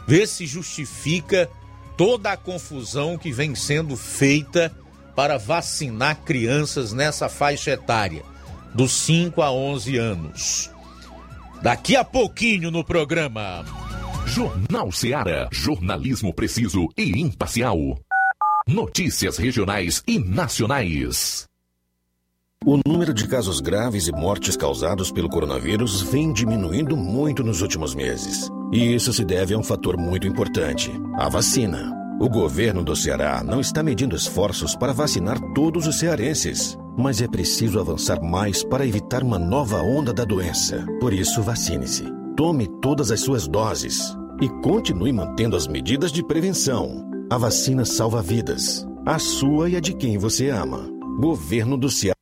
[0.06, 1.50] Vê se justifica
[1.96, 4.74] toda a confusão que vem sendo feita
[5.14, 8.22] para vacinar crianças nessa faixa etária,
[8.72, 10.70] dos 5 a 11 anos.
[11.60, 13.64] Daqui a pouquinho no programa.
[14.28, 15.48] Jornal Seara.
[15.50, 17.78] Jornalismo preciso e imparcial.
[18.66, 21.46] Notícias regionais e nacionais.
[22.62, 27.94] O número de casos graves e mortes causados pelo coronavírus vem diminuindo muito nos últimos
[27.94, 28.50] meses.
[28.70, 31.96] E isso se deve a um fator muito importante: a vacina.
[32.20, 37.28] O governo do Ceará não está medindo esforços para vacinar todos os cearenses, mas é
[37.28, 40.84] preciso avançar mais para evitar uma nova onda da doença.
[41.00, 42.18] Por isso, vacine-se.
[42.38, 47.04] Tome todas as suas doses e continue mantendo as medidas de prevenção.
[47.28, 50.88] A vacina salva vidas, a sua e a de quem você ama.
[51.20, 52.17] Governo do Ceará.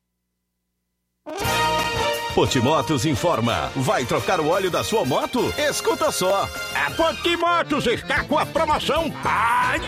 [2.37, 3.71] Potimotos informa.
[3.75, 5.51] Vai trocar o óleo da sua moto?
[5.57, 6.47] Escuta só.
[6.75, 9.81] A Potimotos está com a promoção Ai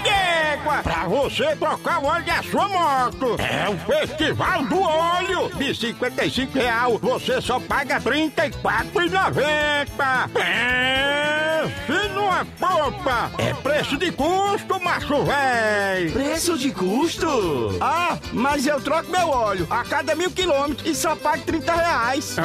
[0.53, 3.35] Égua para você trocar o óleo da sua moto.
[3.37, 5.51] É o Festival do Óleo.
[5.57, 10.41] De 55 real, você só paga R$ 34,90.
[10.41, 13.29] É, se numa popa.
[13.37, 16.09] É preço de custo, macho véi.
[16.09, 17.77] Preço de custo?
[17.79, 22.38] Ah, mas eu troco meu óleo a cada mil quilômetros e só pago 30 reais.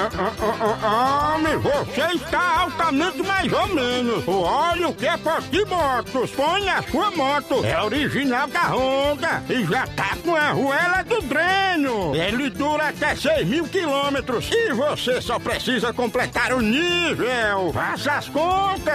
[1.35, 4.27] Homem, você está altamente mais ou menos.
[4.27, 5.17] O óleo que é
[5.65, 7.65] Motos põe a sua moto.
[7.65, 12.15] É original da Honda e já tá com a arruela do dreno.
[12.15, 17.73] Ele dura até 6 mil quilômetros e você só precisa completar o nível.
[17.73, 18.95] Faça as contas.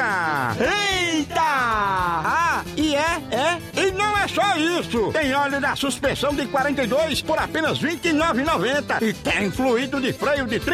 [0.60, 1.42] Eita!
[1.42, 5.12] Ah, e é, é, e não é só isso.
[5.12, 10.46] Tem óleo da suspensão de 42 por apenas R$ 29,90 e tem fluido de freio
[10.46, 10.60] de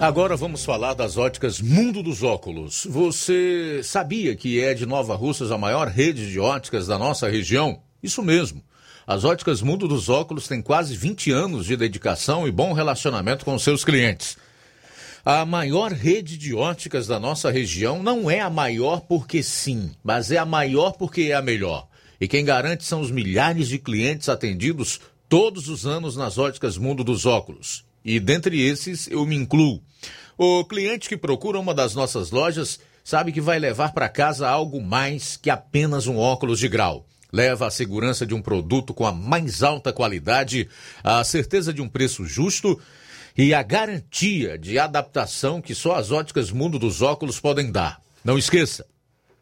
[0.00, 2.86] Agora vamos falar das óticas Mundo dos Óculos.
[2.88, 7.80] Você sabia que é de Nova Russas a maior rede de óticas da nossa região?
[8.02, 8.62] Isso mesmo.
[9.06, 13.58] As óticas Mundo dos Óculos têm quase 20 anos de dedicação e bom relacionamento com
[13.58, 14.36] seus clientes.
[15.24, 20.30] A maior rede de óticas da nossa região não é a maior porque sim, mas
[20.30, 21.88] é a maior porque é a melhor.
[22.20, 27.02] E quem garante são os milhares de clientes atendidos todos os anos nas óticas Mundo
[27.02, 27.85] dos Óculos.
[28.06, 29.82] E dentre esses eu me incluo.
[30.38, 34.80] O cliente que procura uma das nossas lojas sabe que vai levar para casa algo
[34.80, 37.04] mais que apenas um óculos de grau.
[37.32, 40.68] Leva a segurança de um produto com a mais alta qualidade,
[41.02, 42.80] a certeza de um preço justo
[43.36, 48.00] e a garantia de adaptação que só as óticas Mundo dos Óculos podem dar.
[48.24, 48.86] Não esqueça,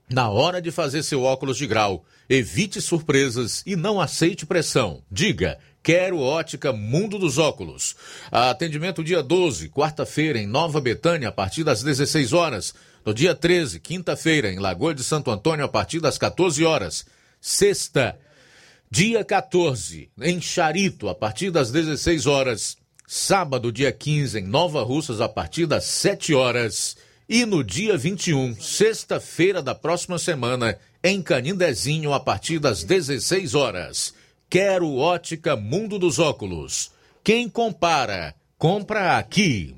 [0.08, 5.02] na hora de fazer seu óculos de grau, evite surpresas e não aceite pressão.
[5.10, 7.95] Diga, Quero Ótica Mundo dos Óculos.
[8.32, 12.74] Atendimento dia 12, quarta-feira, em Nova Betânia, a partir das 16 horas.
[13.05, 17.05] No dia 13, quinta-feira, em Lagoa de Santo Antônio, a partir das 14 horas.
[17.39, 18.18] Sexta,
[18.91, 22.78] dia 14, em Charito, a partir das 16 horas.
[23.07, 26.97] Sábado, dia 15, em Nova Russas, a partir das 7 horas.
[27.28, 34.14] E no dia 21, sexta-feira da próxima semana, em Canindezinho, a partir das 16 horas.
[34.55, 36.92] Quero Ótica Mundo dos Óculos.
[37.24, 39.74] Quem compara, compra aqui.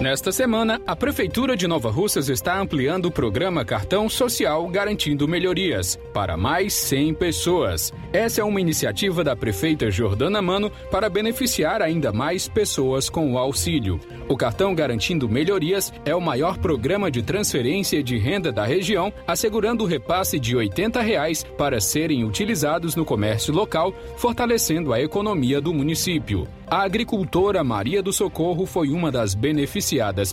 [0.00, 6.00] Nesta semana, a Prefeitura de Nova Russas está ampliando o programa Cartão Social Garantindo Melhorias
[6.14, 7.92] para mais 100 pessoas.
[8.10, 13.36] Essa é uma iniciativa da prefeita Jordana Mano para beneficiar ainda mais pessoas com o
[13.36, 14.00] auxílio.
[14.26, 19.84] O Cartão Garantindo Melhorias é o maior programa de transferência de renda da região, assegurando
[19.84, 25.74] o repasse de 80 reais para serem utilizados no comércio local, fortalecendo a economia do
[25.74, 26.48] município.
[26.70, 29.34] A agricultora Maria do Socorro foi uma das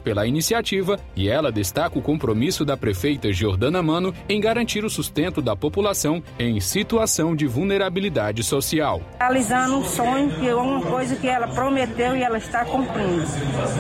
[0.04, 5.42] pela iniciativa e ela destaca o compromisso da prefeita Jordana Mano em garantir o sustento
[5.42, 9.02] da população em situação de vulnerabilidade social.
[9.20, 13.24] Realizando um sonho, que é uma coisa que ela prometeu e ela está cumprindo.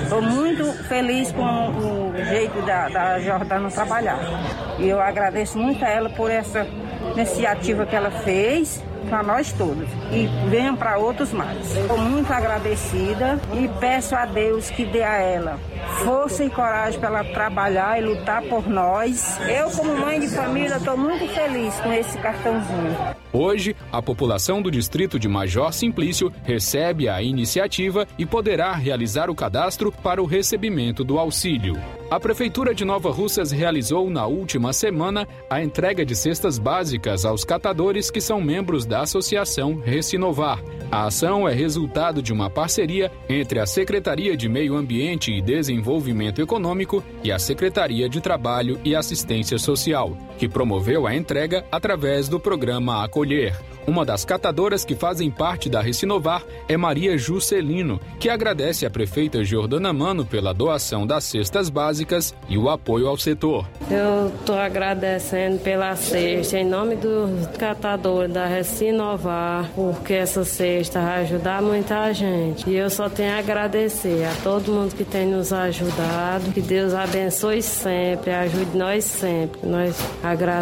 [0.01, 4.19] Estou muito feliz com o jeito da, da Jordana trabalhar.
[4.79, 6.65] E eu agradeço muito a ela por essa
[7.15, 11.75] iniciativa que ela fez para nós todos e venham para outros mais.
[11.75, 15.59] Estou muito agradecida e peço a Deus que dê a ela
[16.03, 19.37] força e coragem para ela trabalhar e lutar por nós.
[19.47, 22.95] Eu, como mãe de família, estou muito feliz com esse cartãozinho.
[23.33, 29.35] Hoje, a população do distrito de Major Simplício recebe a iniciativa e poderá realizar o
[29.35, 31.77] cadastro para o recebimento do auxílio.
[32.09, 37.43] A Prefeitura de Nova Russas realizou na última semana a entrega de cestas básicas aos
[37.43, 40.63] catadores que são membros da Associação Recinovar.
[40.89, 46.41] A ação é resultado de uma parceria entre a Secretaria de Meio Ambiente e Desenvolvimento
[46.41, 52.39] Econômico e a Secretaria de Trabalho e Assistência Social, que promoveu a entrega através do
[52.39, 53.53] programa Acolher.
[53.87, 59.45] Uma das catadoras que fazem parte da Recinovar é Maria Juscelino, que agradece à prefeita
[59.45, 63.65] Jordana Mano pela doação das cestas básicas e o apoio ao setor.
[63.89, 68.86] Eu estou agradecendo pela cesta, em nome do catador da Recinovar,
[69.75, 72.69] porque essa cesta vai ajudar muita gente.
[72.69, 76.51] E eu só tenho a agradecer a todo mundo que tem nos ajudado.
[76.53, 79.59] Que Deus abençoe sempre, ajude nós sempre.
[79.67, 79.95] Nós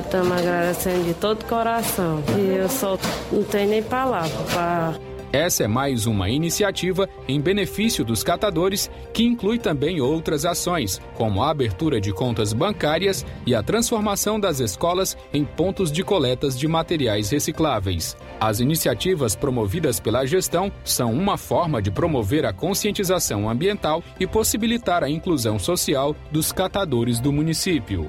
[0.03, 2.23] estamos agradecendo de todo coração.
[2.37, 2.97] E eu só
[3.31, 5.14] não tenho nem palavra para.
[5.35, 11.43] Essa é mais uma iniciativa em benefício dos catadores, que inclui também outras ações, como
[11.43, 16.69] a abertura de contas bancárias e a transformação das escolas em pontos de coletas de
[16.69, 18.15] materiais recicláveis.
[18.39, 25.03] As iniciativas promovidas pela gestão são uma forma de promover a conscientização ambiental e possibilitar
[25.03, 28.07] a inclusão social dos catadores do município.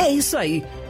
[0.00, 0.64] É isso aí.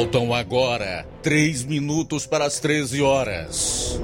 [0.00, 4.00] Faltam agora três minutos para as 13 horas.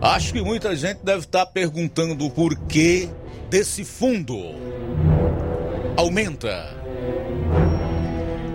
[0.00, 3.10] Acho que muita gente deve estar perguntando o porquê
[3.50, 4.38] desse fundo.
[5.98, 6.74] Aumenta.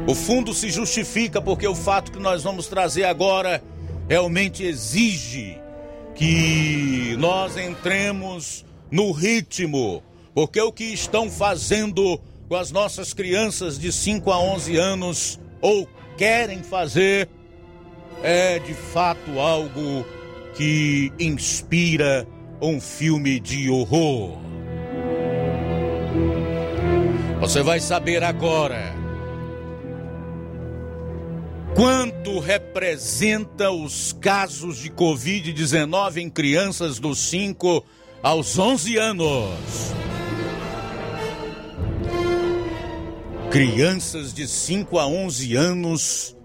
[0.07, 3.61] O fundo se justifica porque o fato que nós vamos trazer agora
[4.07, 5.61] realmente exige
[6.15, 10.01] que nós entremos no ritmo,
[10.33, 15.87] porque o que estão fazendo com as nossas crianças de 5 a 11 anos ou
[16.19, 17.29] querem fazer
[18.21, 20.05] é de fato algo
[20.53, 22.27] que inspira
[22.61, 24.37] um filme de horror.
[27.39, 28.93] Você vai saber agora
[31.73, 37.81] quanto representa os casos de Covid-19 em crianças dos 5
[38.21, 39.89] aos 11 anos.
[43.51, 46.37] Crianças de 5 a 11 anos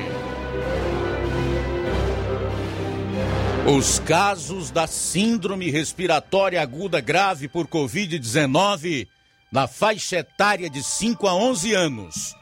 [3.76, 9.08] Os casos da síndrome respiratória aguda grave por Covid-19
[9.52, 12.36] na faixa etária de 5 a 11 anos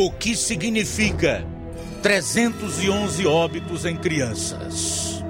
[0.00, 1.44] O que significa
[2.04, 5.24] 311 óbitos em crianças?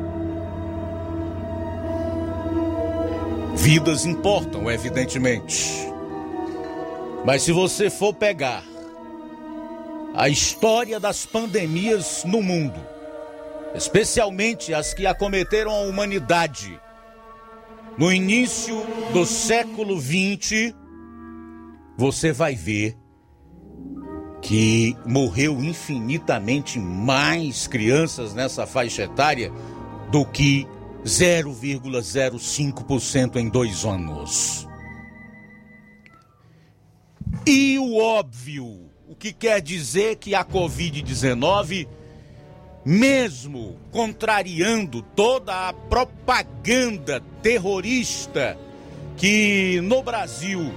[3.57, 5.71] Vidas importam, evidentemente.
[7.25, 8.63] Mas se você for pegar
[10.15, 12.79] a história das pandemias no mundo,
[13.75, 16.79] especialmente as que acometeram a humanidade
[17.97, 20.75] no início do século XX,
[21.97, 23.08] você vai ver
[24.49, 29.53] que morreu infinitamente mais crianças nessa faixa etária
[30.11, 30.67] do que
[31.05, 34.67] 0,05% em dois anos.
[37.47, 41.87] E o óbvio, o que quer dizer que a Covid-19,
[42.83, 48.57] mesmo contrariando toda a propaganda terrorista
[49.15, 50.73] que no Brasil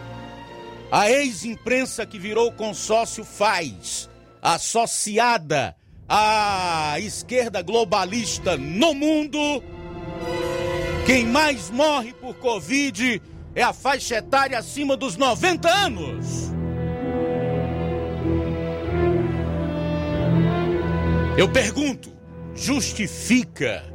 [0.92, 4.10] a ex-imprensa que virou consórcio faz,
[4.42, 5.74] associada
[6.08, 9.64] à esquerda globalista no mundo,
[11.06, 13.22] quem mais morre por Covid
[13.56, 16.52] é a faixa etária acima dos 90 anos.
[21.38, 22.12] Eu pergunto,
[22.54, 23.86] justifica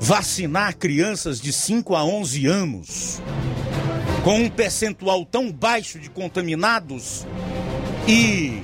[0.00, 3.20] vacinar crianças de 5 a 11 anos
[4.24, 7.26] com um percentual tão baixo de contaminados
[8.06, 8.62] e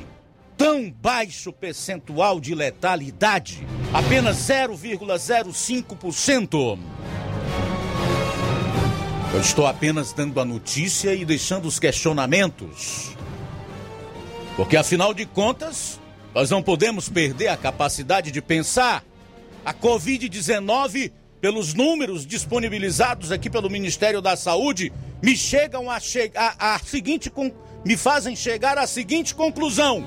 [0.57, 6.79] tão baixo percentual de letalidade, apenas 0,05%.
[9.33, 13.17] Eu estou apenas dando a notícia e deixando os questionamentos.
[14.57, 16.01] Porque afinal de contas,
[16.33, 19.03] nós não podemos perder a capacidade de pensar.
[19.65, 21.11] A Covid-19,
[21.45, 24.91] pelos números disponibilizados aqui pelo Ministério da Saúde,
[25.23, 27.31] me chegam a, che a, a seguinte
[27.85, 30.03] me fazem chegar à seguinte conclusão.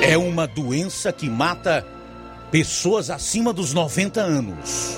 [0.00, 1.86] É uma doença que mata
[2.50, 4.96] pessoas acima dos 90 anos.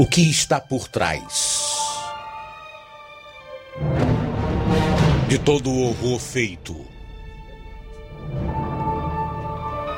[0.00, 1.76] O que está por trás
[5.26, 6.86] de todo o horror feito?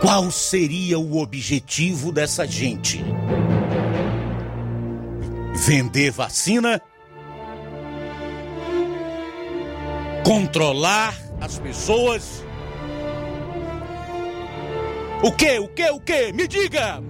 [0.01, 3.05] Qual seria o objetivo dessa gente?
[5.55, 6.81] Vender vacina?
[10.25, 12.43] Controlar as pessoas?
[15.23, 15.59] O que?
[15.59, 15.91] O que?
[15.91, 16.33] O que?
[16.33, 17.10] Me diga!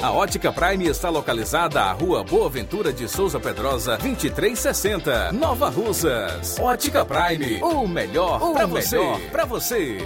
[0.00, 6.56] A Ótica Prime está localizada à Rua Boa Ventura de Souza Pedrosa, 2360, Nova Russas.
[6.60, 8.96] Ótica Prime, o melhor para você.
[9.32, 9.98] Para você.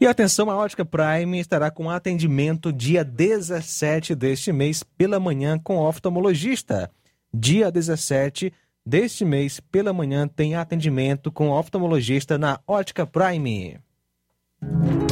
[0.00, 5.78] E atenção, a Ótica Prime estará com atendimento dia 17 deste mês pela manhã com
[5.78, 6.90] oftalmologista.
[7.32, 8.52] Dia 17
[8.84, 13.78] deste mês pela manhã tem atendimento com oftalmologista na Ótica Prime.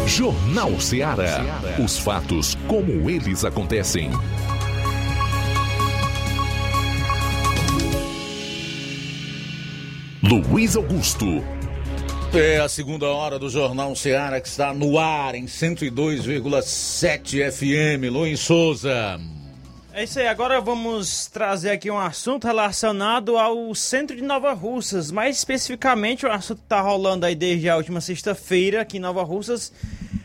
[0.07, 1.61] Jornal Ceará.
[1.83, 4.11] Os fatos como eles acontecem.
[10.23, 11.27] Luiz Augusto.
[12.35, 18.11] É a segunda hora do Jornal Ceará que está no ar em 102,7 FM.
[18.11, 19.21] Luiz Souza.
[19.95, 25.11] É isso aí, agora vamos trazer aqui um assunto relacionado ao centro de Nova Russas.
[25.11, 29.23] Mais especificamente, o assunto que está rolando aí desde a última sexta-feira aqui em Nova
[29.23, 29.71] Russas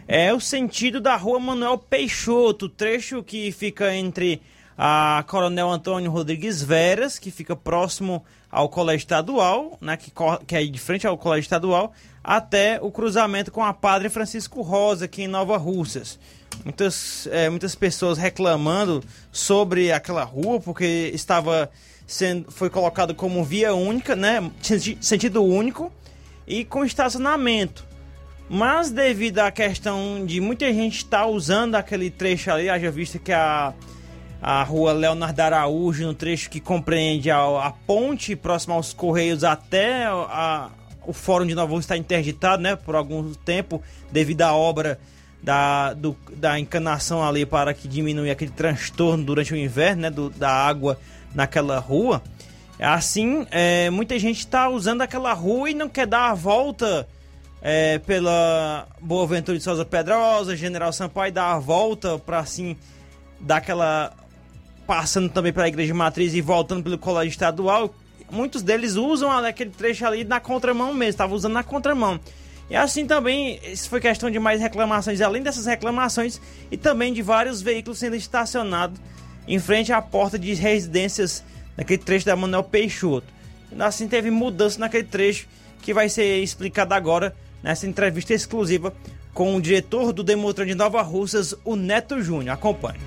[0.08, 4.42] é o sentido da rua Manuel Peixoto, trecho que fica entre
[4.78, 10.14] a Coronel Antônio Rodrigues Veras, que fica próximo ao Colégio Estadual, né, que,
[10.48, 11.92] que é de frente ao Colégio Estadual,
[12.24, 16.18] até o cruzamento com a Padre Francisco Rosa, aqui em Nova Russas.
[16.64, 21.70] Muitas, é, muitas pessoas reclamando sobre aquela rua, porque estava
[22.06, 24.52] sendo, foi colocado como via única, né,
[25.00, 25.92] sentido único,
[26.48, 27.86] e com estacionamento.
[28.50, 33.20] Mas devido à questão de muita gente estar tá usando aquele trecho ali, haja vista
[33.20, 33.74] que a,
[34.42, 40.06] a rua Leonardo Araújo, no trecho que compreende a, a ponte próxima aos Correios até
[40.06, 40.70] a,
[41.06, 43.82] o Fórum de Nova está interditado né, por algum tempo,
[44.12, 44.98] devido à obra
[45.42, 50.30] da, do, da encanação ali para que diminua aquele transtorno durante o inverno né, do,
[50.30, 51.00] da água
[51.34, 52.22] naquela rua.
[52.80, 57.08] Assim, é, muita gente está usando aquela rua e não quer dar a volta
[57.62, 62.76] é, pela Boa Ventura de Souza Pedrosa, General Sampaio, dar a volta para assim
[63.40, 64.14] dar aquela
[64.86, 67.94] passando também pela Igreja Matriz e voltando pelo Colégio Estadual.
[68.32, 72.20] Muitos deles usam aquele trecho ali na contramão mesmo, estava usando na contramão.
[72.70, 77.22] E assim também, isso foi questão de mais reclamações, além dessas reclamações, e também de
[77.22, 79.00] vários veículos sendo estacionados
[79.48, 81.44] em frente à porta de residências
[81.78, 83.28] naquele trecho da Manuel Peixoto.
[83.80, 85.48] Assim teve mudança naquele trecho
[85.82, 88.94] que vai ser explicado agora nessa entrevista exclusiva
[89.34, 92.56] com o diretor do Demotran de Nova Russas, o Neto Júnior.
[92.56, 93.00] Acompanhe.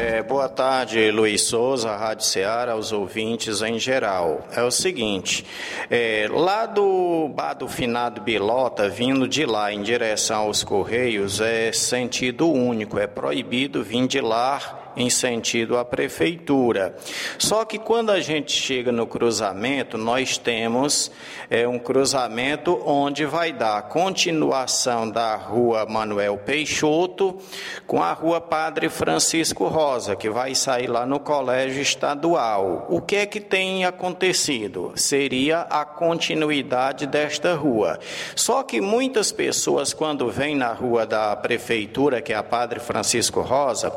[0.00, 4.46] É, boa tarde, Luiz Souza, Rádio Ceará, aos ouvintes em geral.
[4.54, 5.44] É o seguinte,
[5.90, 11.72] é, lá do bar do finado Bilota, vindo de lá em direção aos Correios, é
[11.72, 16.94] sentido único, é proibido vir de lá em sentido à prefeitura.
[17.38, 21.10] Só que quando a gente chega no cruzamento, nós temos
[21.48, 27.38] é, um cruzamento onde vai dar continuação da rua Manuel Peixoto
[27.86, 32.86] com a rua Padre Francisco Rosa, que vai sair lá no Colégio Estadual.
[32.90, 34.92] O que é que tem acontecido?
[34.96, 38.00] Seria a continuidade desta rua.
[38.34, 43.40] Só que muitas pessoas, quando vêm na rua da prefeitura, que é a Padre Francisco
[43.40, 43.92] Rosa,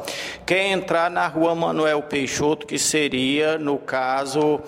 [0.45, 4.59] querem entrar na rua Manuel Peixoto, que seria, no caso,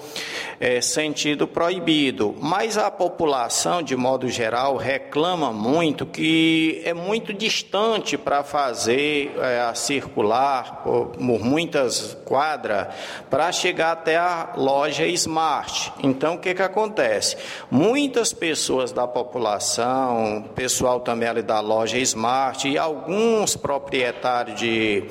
[0.60, 2.34] é, sentido proibido.
[2.40, 9.60] Mas a população, de modo geral, reclama muito que é muito distante para fazer é,
[9.60, 12.88] a circular por, por muitas quadras
[13.30, 15.92] para chegar até a loja Smart.
[16.02, 17.36] Então, o que, que acontece?
[17.70, 25.04] Muitas pessoas da população, pessoal também ali da loja Smart e alguns proprietários de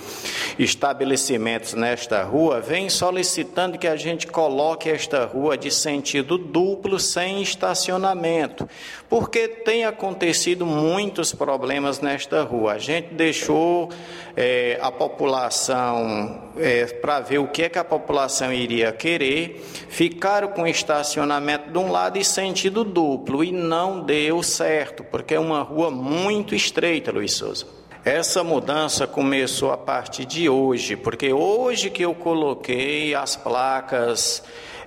[0.58, 6.98] estabelecimentos estabelecimentos nesta rua vêm solicitando que a gente coloque esta rua de sentido duplo
[6.98, 8.68] sem estacionamento,
[9.08, 12.74] porque tem acontecido muitos problemas nesta rua.
[12.74, 13.90] A gente deixou
[14.36, 20.48] é, a população é, para ver o que é que a população iria querer, ficaram
[20.48, 25.62] com estacionamento de um lado e sentido duplo e não deu certo, porque é uma
[25.62, 27.81] rua muito estreita, Luiz Souza.
[28.04, 34.42] Essa mudança começou a partir de hoje, porque hoje que eu coloquei as placas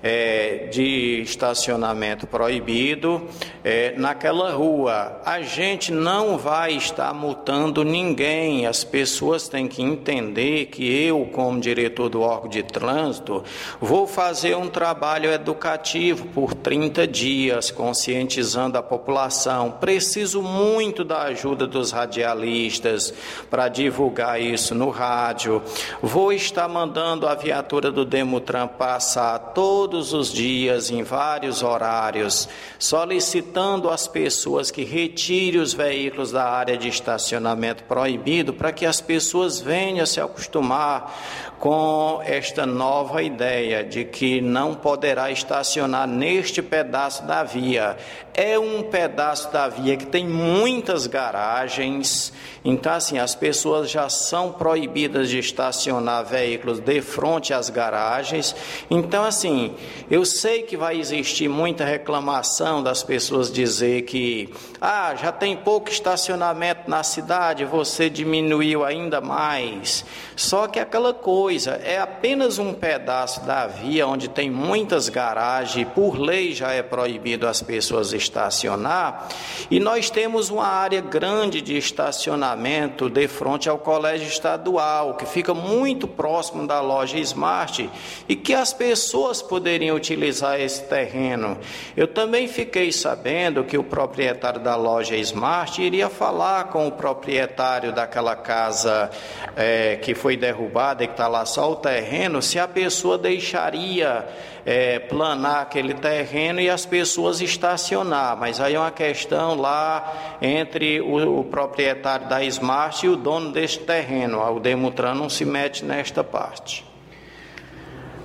[0.08, 3.24] é, de estacionamento proibido
[3.64, 5.20] é, naquela rua.
[5.26, 11.60] A gente não vai estar multando ninguém, as pessoas têm que entender que eu, como
[11.60, 13.44] diretor do órgão de trânsito,
[13.82, 19.72] vou fazer um trabalho educativo por 30 dias, conscientizando a população.
[19.72, 23.12] Preciso muito da ajuda dos radialistas
[23.50, 25.64] para divulgar isso no rádio.
[26.00, 32.50] Vou estar mandando a viatura do Demutran passar todo todos os dias, em vários horários,
[32.78, 39.00] solicitando às pessoas que retire os veículos da área de estacionamento proibido para que as
[39.00, 47.26] pessoas venham se acostumar com esta nova ideia de que não poderá estacionar neste pedaço
[47.26, 47.98] da via.
[48.34, 52.34] É um pedaço da via que tem muitas garagens,
[52.66, 58.54] então assim, as pessoas já são proibidas de estacionar veículos de frente às garagens.
[58.90, 59.74] Então assim,
[60.12, 64.50] eu sei que vai existir muita reclamação das pessoas dizer que
[64.88, 70.06] ah, já tem pouco estacionamento na cidade, você diminuiu ainda mais.
[70.36, 76.20] Só que aquela coisa é apenas um pedaço da via onde tem muitas garagens, por
[76.20, 79.28] lei já é proibido as pessoas estacionar.
[79.72, 85.56] E nós temos uma área grande de estacionamento de frente ao colégio estadual, que fica
[85.56, 87.90] muito próximo da loja Smart
[88.30, 91.58] e que as pessoas poderiam utilizar esse terreno.
[91.98, 97.92] Eu também fiquei sabendo que o proprietário da loja Smart iria falar com o proprietário
[97.92, 99.10] daquela casa
[99.56, 104.28] é, que foi derrubada e que está lá só o terreno, se a pessoa deixaria
[104.66, 108.36] é, planar aquele terreno e as pessoas estacionar.
[108.36, 113.52] Mas aí é uma questão lá entre o, o proprietário da Smart e o dono
[113.52, 114.42] deste terreno.
[114.42, 116.95] O Demutran não se mete nesta parte.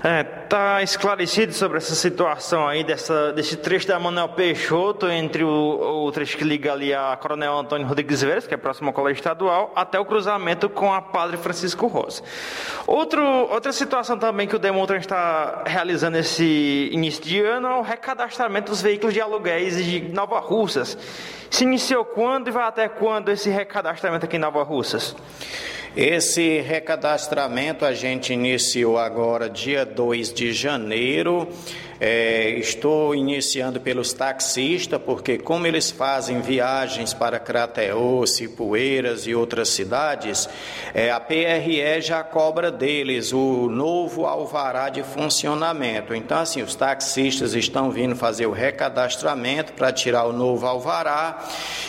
[0.02, 6.06] É, tá esclarecido sobre essa situação aí dessa, desse trecho da Manuel Peixoto entre o,
[6.06, 9.20] o trecho que liga ali a Coronel Antônio Rodrigues Veras, que é próximo ao Colégio
[9.20, 12.22] Estadual, até o cruzamento com a Padre Francisco Rosa.
[12.86, 17.82] Outro, outra situação também que o Demotran está realizando esse início de ano é o
[17.82, 20.96] recadastramento dos veículos de aluguéis de Nova Russas.
[21.50, 25.14] Se iniciou quando e vai até quando esse recadastramento aqui em Nova Russas?
[25.96, 31.48] Esse recadastramento a gente iniciou agora, dia 2 de janeiro.
[32.00, 39.68] É, estou iniciando pelos taxistas, porque como eles fazem viagens para Crateus, Poeiras e outras
[39.68, 40.48] cidades,
[40.94, 46.14] é, a PRE já cobra deles o novo alvará de funcionamento.
[46.14, 51.44] Então, assim, os taxistas estão vindo fazer o recadastramento para tirar o novo alvará.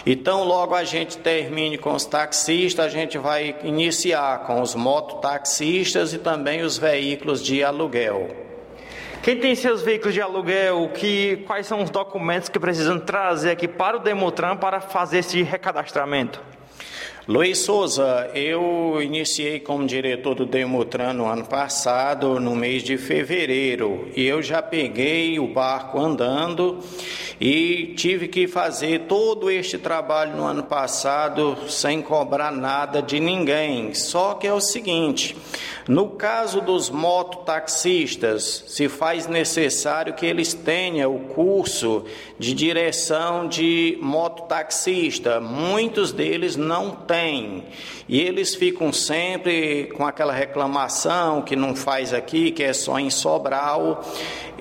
[0.05, 6.13] Então, logo a gente termine com os taxistas, a gente vai iniciar com os mototaxistas
[6.13, 8.50] e também os veículos de aluguel.
[9.23, 13.67] Quem tem seus veículos de aluguel, que, quais são os documentos que precisam trazer aqui
[13.67, 16.41] para o Demotran para fazer esse recadastramento?
[17.27, 24.09] Luiz Souza, eu iniciei como diretor do Demutran no ano passado, no mês de fevereiro,
[24.15, 26.79] e eu já peguei o barco andando
[27.39, 33.93] e tive que fazer todo este trabalho no ano passado sem cobrar nada de ninguém.
[33.93, 35.35] Só que é o seguinte,
[35.87, 42.05] no caso dos mototaxistas, se faz necessário que eles tenham o curso
[42.37, 45.39] de direção de mototaxista.
[45.39, 47.20] Muitos deles não têm.
[48.07, 53.09] E eles ficam sempre com aquela reclamação que não faz aqui, que é só em
[53.09, 54.03] Sobral.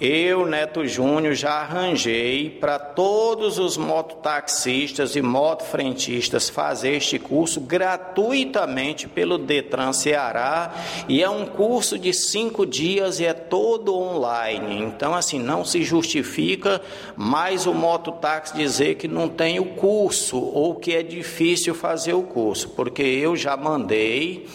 [0.01, 9.07] Eu, Neto Júnior, já arranjei para todos os mototaxistas e motofrentistas fazer este curso gratuitamente
[9.07, 10.73] pelo Detran Ceará.
[11.07, 14.83] E é um curso de cinco dias e é todo online.
[14.83, 16.81] Então, assim, não se justifica
[17.15, 22.23] mais o mototáxi dizer que não tem o curso ou que é difícil fazer o
[22.23, 24.47] curso, porque eu já mandei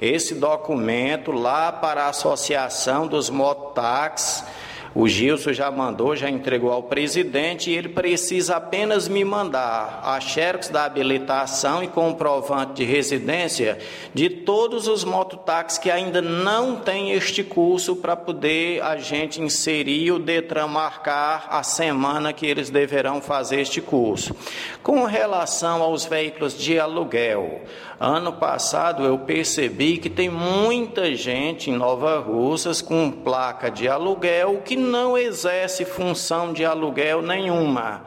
[0.00, 4.44] esse documento lá para a Associação dos Mototáxis
[4.94, 10.20] o Gilson já mandou, já entregou ao presidente e ele precisa apenas me mandar a
[10.20, 13.78] xerox da habilitação e comprovante de residência
[14.12, 20.12] de todos os mototáxis que ainda não têm este curso para poder a gente inserir
[20.12, 24.36] o Detran marcar a semana que eles deverão fazer este curso.
[24.82, 27.62] Com relação aos veículos de aluguel,
[28.04, 34.60] Ano passado eu percebi que tem muita gente em Nova Russas com placa de aluguel
[34.64, 38.02] que não exerce função de aluguel nenhuma.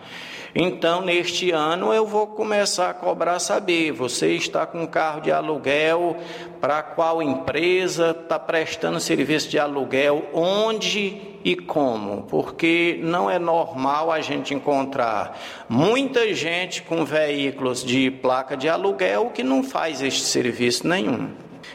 [0.57, 6.15] Então, neste ano, eu vou começar a cobrar saber: você está com carro de aluguel,
[6.61, 14.11] para qual empresa, está prestando serviço de aluguel, onde e como, porque não é normal
[14.11, 15.37] a gente encontrar
[15.67, 21.29] muita gente com veículos de placa de aluguel que não faz este serviço nenhum.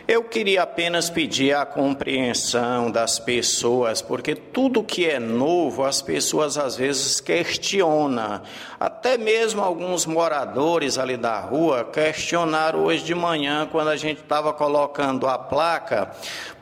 [0.08, 6.58] Eu queria apenas pedir a compreensão das pessoas, porque tudo que é novo as pessoas
[6.58, 8.42] às vezes questionam.
[8.80, 14.54] Até mesmo alguns moradores ali da rua questionaram hoje de manhã, quando a gente estava
[14.54, 16.10] colocando a placa,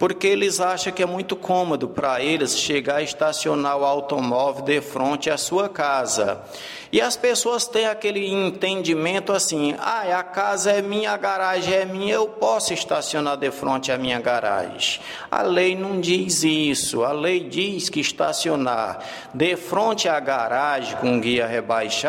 [0.00, 4.80] porque eles acham que é muito cômodo para eles chegar e estacionar o automóvel de
[4.80, 6.42] frente à sua casa.
[6.90, 11.84] E as pessoas têm aquele entendimento assim: ah, a casa é minha, a garagem é
[11.84, 15.00] minha, eu posso estacionar de frente à minha garagem.
[15.30, 17.04] A lei não diz isso.
[17.04, 19.00] A lei diz que estacionar
[19.34, 21.46] de frente à garagem com guia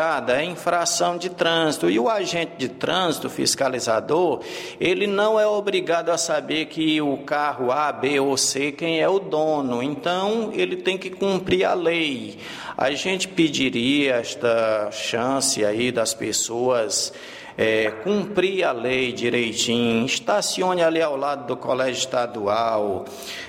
[0.00, 1.90] rebaixada é infração de trânsito.
[1.90, 4.40] E o agente de trânsito, fiscalizador,
[4.80, 9.08] ele não é obrigado a saber que o carro A, B ou C quem é
[9.08, 9.82] o dono.
[9.82, 12.38] Então, ele tem que cumprir a lei.
[12.76, 17.12] A gente pediria esta chance aí das pessoas
[17.60, 23.04] é, cumprir a lei direitinho, estacione ali ao lado do colégio estadual.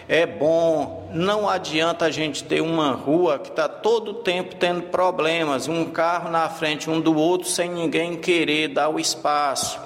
[0.06, 4.82] É bom, não adianta a gente ter uma rua que está todo o tempo tendo
[4.82, 9.80] problemas, um carro na frente um do outro sem ninguém querer dar o espaço.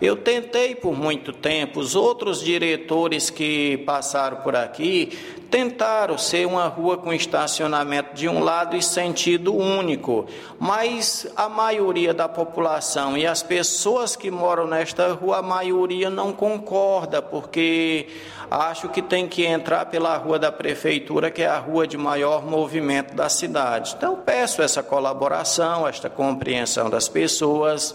[0.00, 5.18] Eu tentei por muito tempo, os outros diretores que passaram por aqui
[5.52, 10.24] tentaram ser uma rua com estacionamento de um lado e sentido único,
[10.58, 16.32] mas a maioria da população e as pessoas que moram nesta rua, a maioria não
[16.32, 18.06] concorda, porque
[18.50, 22.46] acho que tem que entrar pela rua da prefeitura, que é a rua de maior
[22.46, 23.94] movimento da cidade.
[23.94, 27.94] Então peço essa colaboração, esta compreensão das pessoas.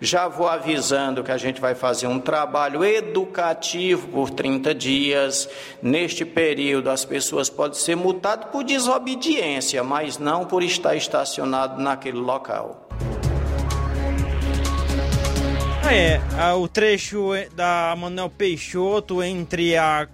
[0.00, 5.48] Já vou avisando que a gente vai fazer um trabalho educativo por 30 dias.
[5.80, 12.18] Neste período, as pessoas podem ser multadas por desobediência, mas não por estar estacionado naquele
[12.18, 12.88] local.
[15.90, 16.20] É,
[16.54, 20.08] o trecho da Manuel Peixoto entre a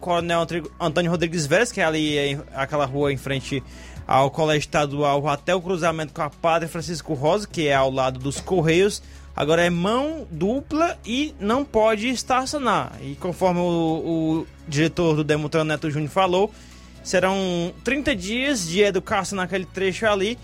[0.00, 0.46] Coronel
[0.80, 3.62] Antônio Rodrigues Veras, que é ali aquela rua em frente
[4.06, 8.18] ao Colégio Estadual, até o cruzamento com a Padre Francisco Rosa, que é ao lado
[8.18, 9.02] dos Correios.
[9.34, 12.92] Agora é mão dupla e não pode estacionar.
[13.02, 16.52] E conforme o, o diretor do Demutran Neto Júnior falou,
[17.02, 20.38] serão 30 dias de educação naquele trecho ali,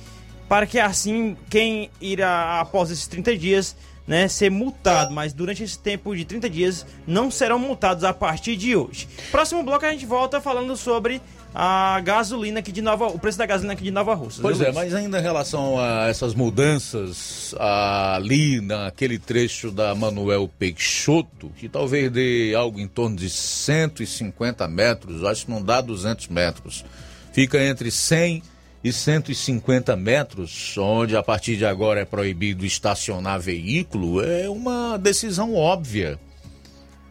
[0.49, 3.77] para que assim quem irá após esses 30 dias
[4.07, 8.57] né, ser multado, mas durante esse tempo de 30 dias não serão multados a partir
[8.57, 9.09] de hoje.
[9.31, 11.21] Próximo bloco a gente volta falando sobre
[11.59, 14.43] a gasolina aqui de Nova, o preço da gasolina aqui de Nova Rússia.
[14.43, 21.51] Pois é, mas ainda em relação a essas mudanças ali naquele trecho da Manuel Peixoto,
[21.57, 26.85] que talvez dê algo em torno de 150 metros, acho que não dá 200 metros,
[27.33, 28.56] fica entre 100 e
[28.93, 36.19] 150 metros, onde a partir de agora é proibido estacionar veículo, é uma decisão óbvia.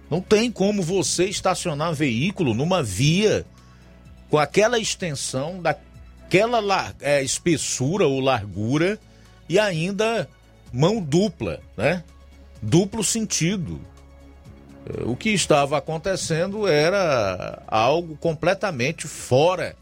[0.09, 3.45] Não tem como você estacionar veículo numa via
[4.29, 8.99] com aquela extensão, daquela é, espessura ou largura
[9.49, 10.29] e ainda
[10.71, 12.03] mão dupla, né?
[12.61, 13.79] Duplo sentido.
[15.05, 19.75] O que estava acontecendo era algo completamente fora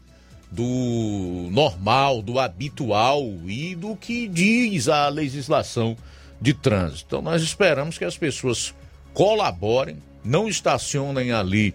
[0.54, 5.96] do normal, do habitual e do que diz a legislação
[6.40, 7.04] de trânsito.
[7.06, 8.72] Então nós esperamos que as pessoas
[9.12, 11.74] colaborem, não estacionem ali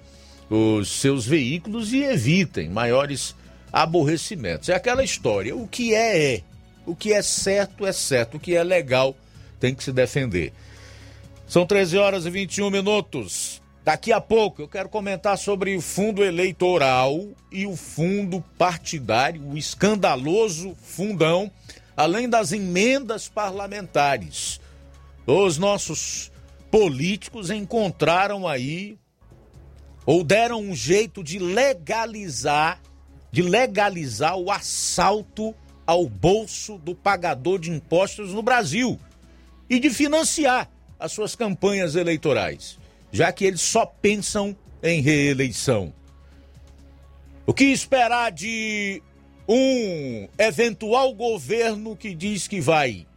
[0.49, 3.35] os seus veículos e evitem maiores
[3.71, 4.69] aborrecimentos.
[4.69, 6.41] É aquela história: o que é, é.
[6.85, 8.37] O que é certo, é certo.
[8.37, 9.15] O que é legal,
[9.59, 10.53] tem que se defender.
[11.47, 13.58] São 13 horas e 21 minutos.
[13.83, 19.57] Daqui a pouco eu quero comentar sobre o fundo eleitoral e o fundo partidário, o
[19.57, 21.51] escandaloso fundão,
[21.95, 24.59] além das emendas parlamentares.
[25.25, 26.31] Os nossos
[26.71, 28.97] políticos encontraram aí
[30.05, 32.81] ou deram um jeito de legalizar,
[33.31, 35.53] de legalizar o assalto
[35.85, 38.99] ao bolso do pagador de impostos no Brasil
[39.69, 40.67] e de financiar
[40.99, 42.78] as suas campanhas eleitorais,
[43.11, 45.93] já que eles só pensam em reeleição.
[47.45, 49.01] O que esperar de
[49.47, 53.07] um eventual governo que diz que vai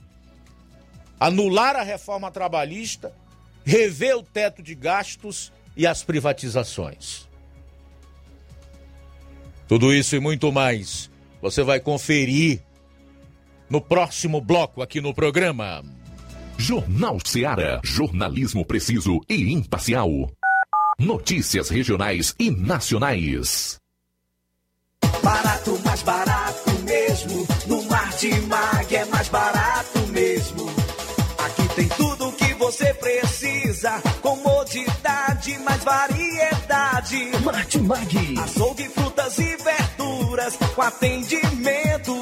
[1.21, 3.15] anular a reforma trabalhista,
[3.65, 7.29] rever o teto de gastos e as privatizações.
[9.69, 11.11] Tudo isso e muito mais
[11.41, 12.61] você vai conferir
[13.69, 15.85] no próximo bloco aqui no programa.
[16.59, 17.81] Jornal Seara.
[17.83, 20.09] Jornalismo preciso e imparcial.
[20.99, 23.79] Notícias regionais e nacionais.
[25.23, 27.47] Barato, mais barato mesmo.
[27.67, 30.67] No Martimag é mais barato mesmo.
[31.39, 34.01] Aqui tem tudo o que você precisa.
[34.21, 37.31] Comodidade, mais variedade.
[37.45, 38.39] Martimag.
[38.39, 40.57] Açougue, frutas e verduras.
[40.75, 42.22] Com atendimento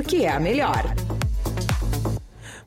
[0.01, 0.95] porque é a melhor.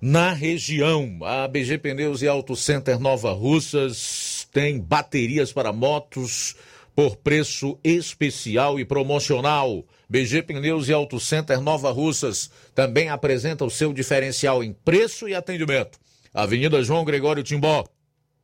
[0.01, 1.19] na região.
[1.23, 6.55] A BG Pneus e Auto Center Nova Russas tem baterias para motos
[6.95, 9.85] por preço especial e promocional.
[10.09, 15.35] BG Pneus e Auto Center Nova Russas também apresenta o seu diferencial em preço e
[15.35, 15.99] atendimento.
[16.34, 17.85] Avenida João Gregório Timbó,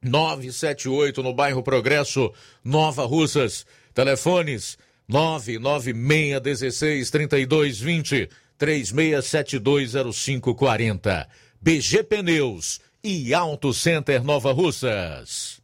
[0.03, 2.31] 978 no bairro Progresso,
[2.63, 3.65] Nova Russas.
[3.93, 4.77] Telefones
[5.07, 8.29] 99616 3220
[8.59, 11.27] 36720540.
[11.65, 15.59] BG Pneus e Auto Center Nova Russas.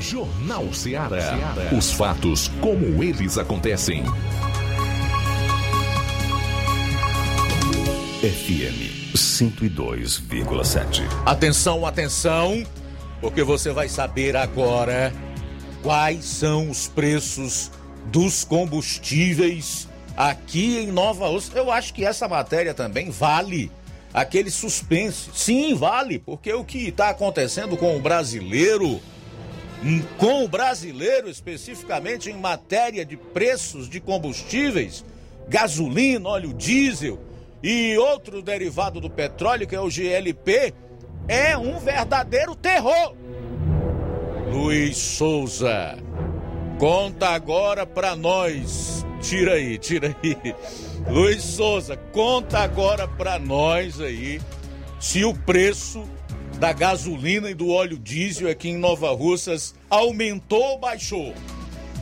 [0.00, 1.38] Jornal Ceará.
[1.78, 4.02] Os fatos como eles acontecem.
[8.20, 11.02] FM 102,7.
[11.24, 12.66] Atenção, atenção,
[13.20, 15.12] porque você vai saber agora
[15.84, 17.70] quais são os preços
[18.06, 21.56] dos combustíveis aqui em Nova Russa.
[21.56, 23.70] Eu acho que essa matéria também vale
[24.20, 25.30] aquele suspense.
[25.32, 29.00] Sim, vale, porque o que está acontecendo com o brasileiro,
[29.84, 35.04] hum, com o brasileiro especificamente em matéria de preços de combustíveis,
[35.48, 37.20] gasolina, óleo diesel
[37.62, 40.74] e outro derivado do petróleo, que é o GLP,
[41.28, 43.14] é um verdadeiro terror.
[44.50, 45.96] Luiz Souza,
[46.78, 49.04] conta agora pra nós.
[49.20, 50.54] Tira aí, tira aí.
[51.10, 54.40] Luiz Souza, conta agora pra nós aí
[55.00, 56.06] se o preço
[56.58, 61.32] da gasolina e do óleo diesel aqui em Nova Russas aumentou ou baixou?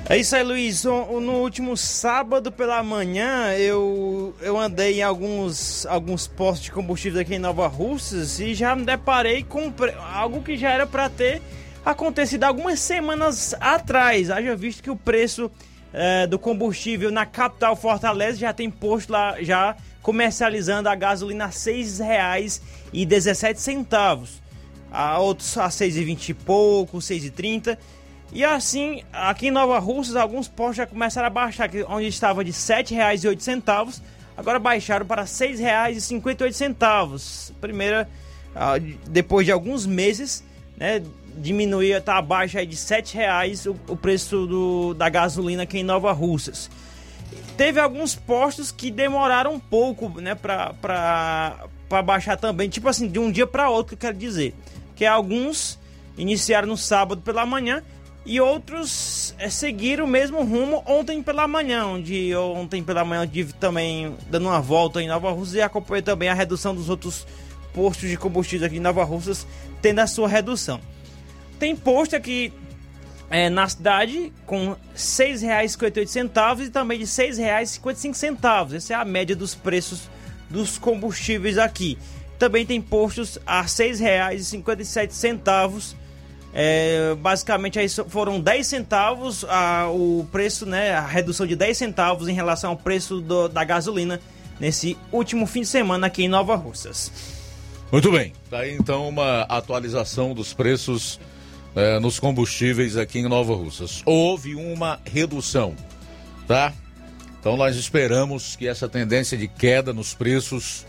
[0.09, 0.85] É isso aí, Luiz.
[0.85, 7.37] No último sábado pela manhã, eu, eu andei em alguns, alguns postos de combustível aqui
[7.37, 9.73] em Nova Russas e já me deparei com
[10.15, 11.41] algo que já era para ter
[11.85, 14.31] acontecido algumas semanas atrás.
[14.31, 15.51] Haja visto que o preço
[15.98, 21.52] é, do combustível na capital Fortaleza já tem posto lá, já comercializando a gasolina R$
[21.52, 24.28] 6,17.
[24.93, 27.78] A outros a R$ 6,20 e pouco, R$ 6,30.
[28.31, 32.51] E assim, aqui em Nova Russas, alguns postos já começaram a baixar, onde estava de
[32.51, 34.02] R$ 7,08,
[34.36, 37.52] agora baixaram para R$ 6,58.
[37.59, 38.06] Primeira,
[38.55, 38.74] ah,
[39.09, 40.44] depois de alguns meses,
[40.77, 41.02] né,
[41.37, 45.85] diminuiu, está abaixo aí de R$ 7,00 o, o preço do, da gasolina aqui em
[45.85, 46.71] Nova Russas.
[47.57, 51.69] Teve alguns postos que demoraram um pouco, né, para
[52.05, 54.55] baixar também, tipo assim, de um dia para outro, eu quero dizer.
[54.95, 55.79] Que alguns
[56.19, 57.83] iniciaram no sábado pela manhã
[58.27, 63.29] e outros é, seguiram o mesmo rumo ontem pela manhã, onde ontem pela manhã eu
[63.29, 67.27] tive também dando uma volta em Nova Russas e acompanhei também a redução dos outros
[67.73, 69.47] postos de combustível aqui em Nova Russas,
[69.81, 70.81] tendo a sua redução.
[71.59, 72.53] Tem posto aqui
[73.31, 78.74] é, na cidade com R$ 6,58 e também de R$ 6,55.
[78.74, 80.11] Essa é a média dos preços
[80.49, 81.99] dos combustíveis aqui.
[82.39, 85.97] Também tem postos a R$ 6,57
[86.59, 90.95] é, basicamente aí foram 10 centavos a, o preço, né?
[90.95, 94.19] A redução de 10 centavos em relação ao preço do, da gasolina
[94.59, 97.12] nesse último fim de semana aqui em Nova Russas.
[97.93, 101.20] Muito bem, tá aí então uma atualização dos preços
[101.77, 104.03] é, nos combustíveis aqui em Nova Russas.
[104.07, 105.77] Houve uma redução,
[106.48, 106.73] tá?
[107.39, 110.86] Então nós esperamos que essa tendência de queda nos preços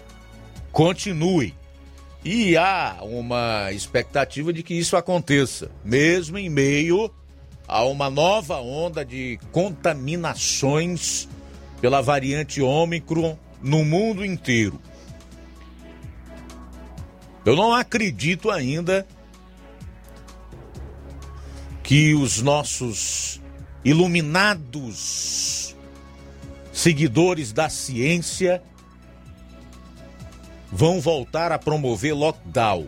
[0.72, 1.53] continue.
[2.23, 7.11] E há uma expectativa de que isso aconteça, mesmo em meio
[7.68, 11.27] a uma nova onda de contaminações
[11.81, 14.80] pela variante Ômicron no mundo inteiro.
[17.45, 19.05] Eu não acredito ainda
[21.88, 23.41] que os nossos
[23.81, 25.73] iluminados
[26.73, 28.61] seguidores da ciência
[30.69, 32.88] vão voltar a promover lockdown.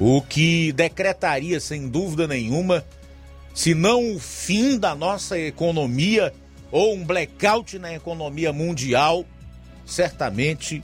[0.00, 2.84] O que decretaria, sem dúvida nenhuma,
[3.54, 6.34] se não o fim da nossa economia
[6.72, 9.24] ou um blackout na economia mundial,
[9.86, 10.82] certamente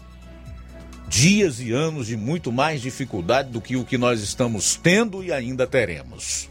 [1.09, 5.33] dias e anos de muito mais dificuldade do que o que nós estamos tendo e
[5.33, 6.51] ainda teremos.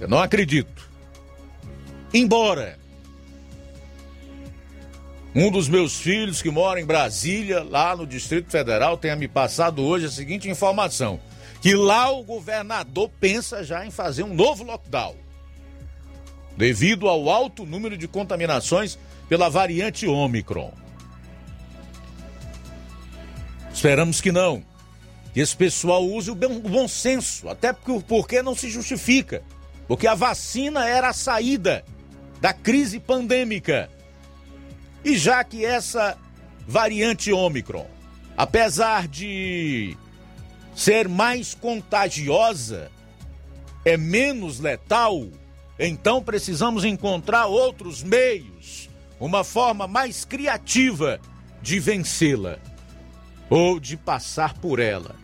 [0.00, 0.90] Eu não acredito.
[2.12, 2.78] Embora
[5.34, 9.82] um dos meus filhos que mora em Brasília, lá no Distrito Federal, tenha me passado
[9.82, 11.18] hoje a seguinte informação:
[11.62, 15.16] que lá o governador pensa já em fazer um novo lockdown,
[16.56, 20.81] devido ao alto número de contaminações pela variante Omicron.
[23.72, 24.62] Esperamos que não.
[25.32, 29.42] Que esse pessoal use o bom, senso, até porque, porque não se justifica.
[29.88, 31.84] Porque a vacina era a saída
[32.40, 33.90] da crise pandêmica.
[35.04, 36.16] E já que essa
[36.68, 37.86] variante Ômicron,
[38.36, 39.96] apesar de
[40.76, 42.90] ser mais contagiosa,
[43.84, 45.26] é menos letal,
[45.78, 48.88] então precisamos encontrar outros meios,
[49.18, 51.18] uma forma mais criativa
[51.60, 52.58] de vencê-la
[53.48, 55.14] ou de passar por ela,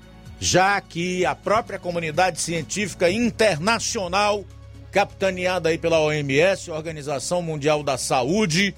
[0.40, 4.44] já que a própria comunidade científica internacional,
[4.90, 8.74] capitaneada aí pela OMS, Organização Mundial da Saúde,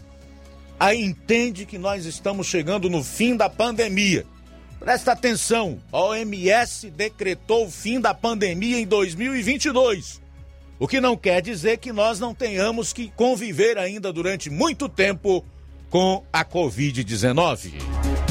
[0.79, 4.25] a entende que nós estamos chegando no fim da pandemia.
[4.79, 10.23] Presta atenção, a OMS decretou o fim da pandemia em 2022.
[10.79, 15.45] O que não quer dizer que nós não tenhamos que conviver ainda durante muito tempo
[15.91, 18.30] com a Covid-19.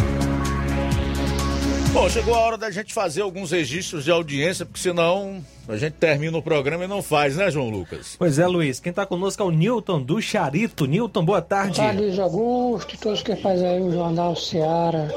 [1.91, 5.93] Bom, chegou a hora da gente fazer alguns registros de audiência, porque senão a gente
[5.93, 8.15] termina o programa e não faz, né, João Lucas?
[8.17, 8.79] Pois é, Luiz.
[8.79, 10.85] Quem está conosco é o Newton do Charito.
[10.85, 11.77] Newton, boa tarde.
[11.77, 15.13] Boa tarde, Luiz Augusto, todos que fazem aí o Jornal Seara.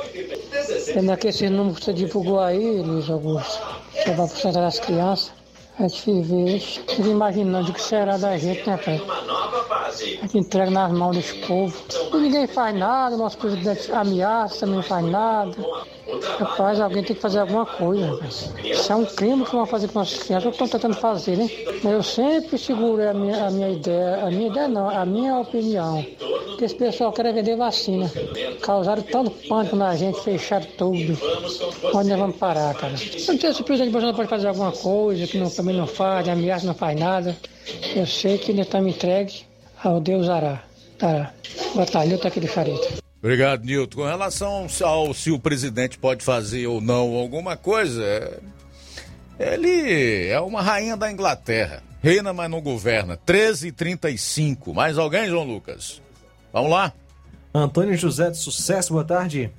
[0.95, 3.61] Pena que esse número que você divulgou aí, Luiz Augusto,
[4.05, 5.33] sobre a porcentagem das crianças,
[5.79, 9.01] a gente vê, fica imaginando o que será da gente, né, pai?
[9.09, 11.75] A gente entrega nas mãos desse povo.
[12.13, 15.55] E ninguém faz nada, nosso presidente ameaça, não faz nada.
[16.39, 18.19] Rapaz, alguém tem que fazer alguma coisa.
[18.63, 21.49] Isso é um crime que vão fazer com nossas crianças, eu estou tentando fazer, né?
[21.83, 25.39] Mas eu sempre segurei a minha, a minha ideia, a minha ideia não, a minha
[25.39, 26.05] opinião.
[26.59, 28.11] Que esse pessoal quer vender vacina.
[28.61, 31.19] Causaram tanto pânico na gente, fecharam tudo.
[31.95, 32.93] Onde nós vamos parar, cara?
[32.93, 35.87] Eu não sei se o presidente Bolsonaro pode fazer alguma coisa, que não, também não
[35.87, 37.37] faz, ameaça não faz nada.
[37.97, 39.45] Eu sei que ele está me entregue
[39.83, 40.63] ao Deus Ará.
[40.99, 41.33] Tá.
[41.75, 43.02] Batalhão tá aqui de Charito.
[43.23, 43.99] Obrigado, Nilton.
[43.99, 48.41] Com relação ao se o presidente pode fazer ou não alguma coisa, é-
[49.39, 51.83] ele é uma rainha da Inglaterra.
[52.03, 53.17] Reina, mas não governa.
[53.17, 54.75] 13 e 35.
[54.75, 56.03] Mais alguém, João Lucas?
[56.53, 56.93] Vamos lá?
[57.55, 59.53] Antônio José de Sucesso, boa tarde.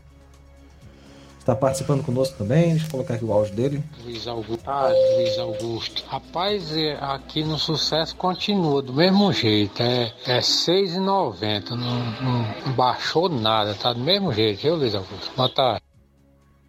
[1.44, 2.70] Está participando conosco também.
[2.70, 3.84] Deixa eu colocar aqui o áudio dele.
[4.02, 4.64] Luiz Augusto.
[4.66, 6.06] Ah, Luiz Augusto.
[6.08, 9.84] Rapaz, é, aqui no sucesso continua do mesmo jeito.
[9.84, 11.72] É, é 6,90.
[11.72, 15.36] Não, não, não baixou nada, tá do mesmo jeito, viu, Luiz Augusto?
[15.36, 15.82] Boa tarde.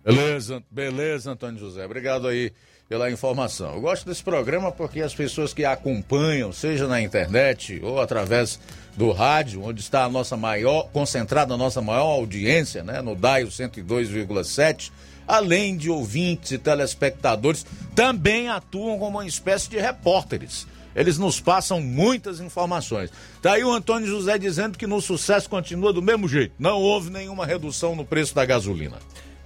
[0.02, 1.84] Beleza, beleza, Antônio José.
[1.84, 2.50] Obrigado aí
[2.88, 3.74] pela informação.
[3.74, 8.60] Eu gosto desse programa porque as pessoas que acompanham, seja na internet ou através
[8.96, 13.48] do rádio, onde está a nossa maior, concentrada a nossa maior audiência, né, no DAIO
[13.48, 14.92] 102,7,
[15.26, 20.66] além de ouvintes e telespectadores, também atuam como uma espécie de repórteres.
[20.94, 23.10] Eles nos passam muitas informações.
[23.42, 26.54] Tá aí o Antônio José dizendo que no sucesso continua do mesmo jeito.
[26.56, 28.98] Não houve nenhuma redução no preço da gasolina.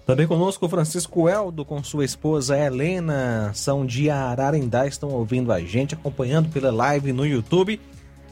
[0.09, 5.95] Também conosco Francisco Eldo com sua esposa Helena, são de Ararendá, estão ouvindo a gente,
[5.95, 7.79] acompanhando pela live no YouTube.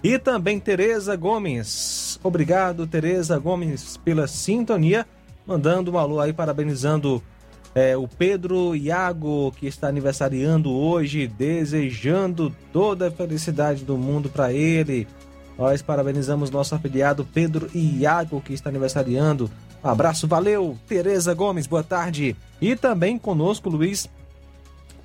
[0.03, 2.19] E também Tereza Gomes.
[2.25, 5.07] Obrigado, Tereza Gomes, pela sintonia.
[5.47, 7.23] Mandando um alô aí, parabenizando
[7.75, 14.51] é, o Pedro Iago, que está aniversariando hoje, desejando toda a felicidade do mundo para
[14.51, 15.07] ele.
[15.59, 19.51] Nós parabenizamos nosso afiliado Pedro Iago, que está aniversariando.
[19.91, 22.35] Abraço, valeu, Tereza Gomes, boa tarde.
[22.61, 24.09] E também conosco, Luiz,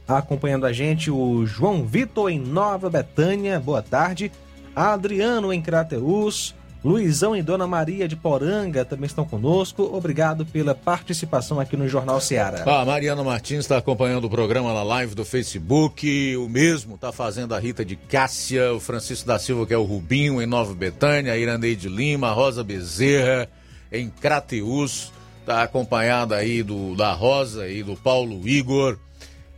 [0.08, 4.32] acompanhando a gente, o João Vitor em Nova Betânia, boa tarde.
[4.76, 9.84] Adriano em Crateus, Luizão e Dona Maria de Poranga também estão conosco.
[9.84, 12.20] Obrigado pela participação aqui no Jornal.
[12.66, 16.36] Ah, a Mariana Martins está acompanhando o programa na live do Facebook.
[16.38, 19.84] O mesmo está fazendo a Rita de Cássia, o Francisco da Silva, que é o
[19.84, 23.48] Rubinho, em Nova Betânia, a Iraneide Lima, a Rosa Bezerra,
[23.92, 25.12] em Crateus.
[25.40, 28.98] Está acompanhada aí do, da Rosa e do Paulo Igor.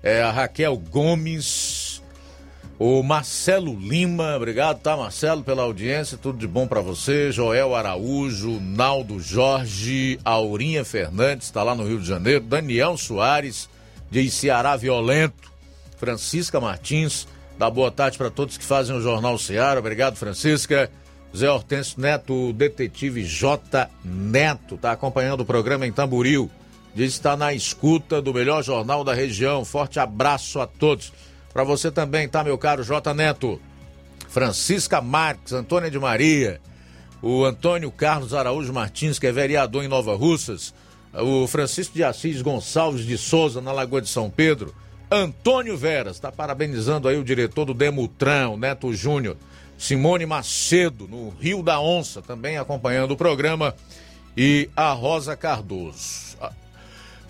[0.01, 2.01] É, a Raquel Gomes,
[2.79, 7.31] o Marcelo Lima, obrigado, tá, Marcelo, pela audiência, tudo de bom para você.
[7.31, 12.41] Joel Araújo, Naldo Jorge, Aurinha Fernandes, está lá no Rio de Janeiro.
[12.43, 13.69] Daniel Soares,
[14.11, 15.51] de Ceará Violento.
[15.97, 17.25] Francisca Martins,
[17.57, 19.79] dá boa tarde para todos que fazem o Jornal Ceará.
[19.79, 20.91] Obrigado, Francisca.
[21.35, 23.89] Zé Hortêncio Neto, o detetive J.
[24.03, 26.49] Neto, tá acompanhando o programa em Tamboril.
[26.93, 29.65] Diz que está na escuta do melhor jornal da região.
[29.65, 31.11] Forte abraço a todos.
[31.51, 33.13] Para você também, tá, meu caro J.
[33.13, 33.59] Neto?
[34.29, 36.59] Francisca Marques, Antônia de Maria,
[37.21, 40.73] o Antônio Carlos Araújo Martins, que é vereador em Nova Russas,
[41.13, 44.73] o Francisco de Assis Gonçalves de Souza, na Lagoa de São Pedro,
[45.11, 49.37] Antônio Veras, está parabenizando aí o diretor do Demutran, o Neto Júnior,
[49.77, 53.75] Simone Macedo, no Rio da Onça, também acompanhando o programa,
[54.35, 56.23] e a Rosa Cardoso.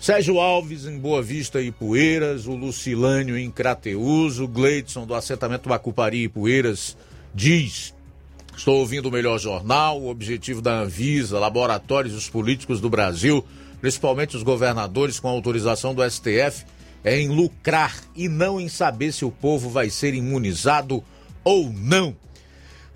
[0.04, 5.66] Sérgio Alves em Boa Vista e Poeiras, o Lucilânio em Crateus, o Gleidson do assentamento
[5.66, 6.94] Bacupari e Poeiras
[7.34, 7.94] diz:
[8.54, 13.42] Estou ouvindo o melhor jornal, o objetivo da Anvisa, laboratórios os políticos do Brasil,
[13.80, 16.66] principalmente os governadores com autorização do STF,
[17.02, 21.02] é em lucrar e não em saber se o povo vai ser imunizado
[21.42, 22.14] ou não.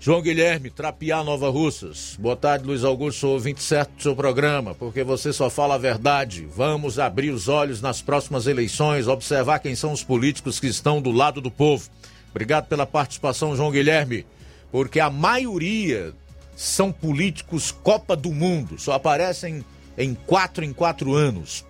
[0.01, 2.15] João Guilherme, Trapiá, Nova Russas.
[2.17, 5.77] Boa tarde, Luiz Augusto, sou ouvinte certo do seu programa, porque você só fala a
[5.77, 6.47] verdade.
[6.55, 11.11] Vamos abrir os olhos nas próximas eleições, observar quem são os políticos que estão do
[11.11, 11.89] lado do povo.
[12.31, 14.25] Obrigado pela participação, João Guilherme,
[14.71, 16.13] porque a maioria
[16.55, 19.65] são políticos Copa do Mundo, só aparecem
[19.97, 21.65] em quatro em quatro anos.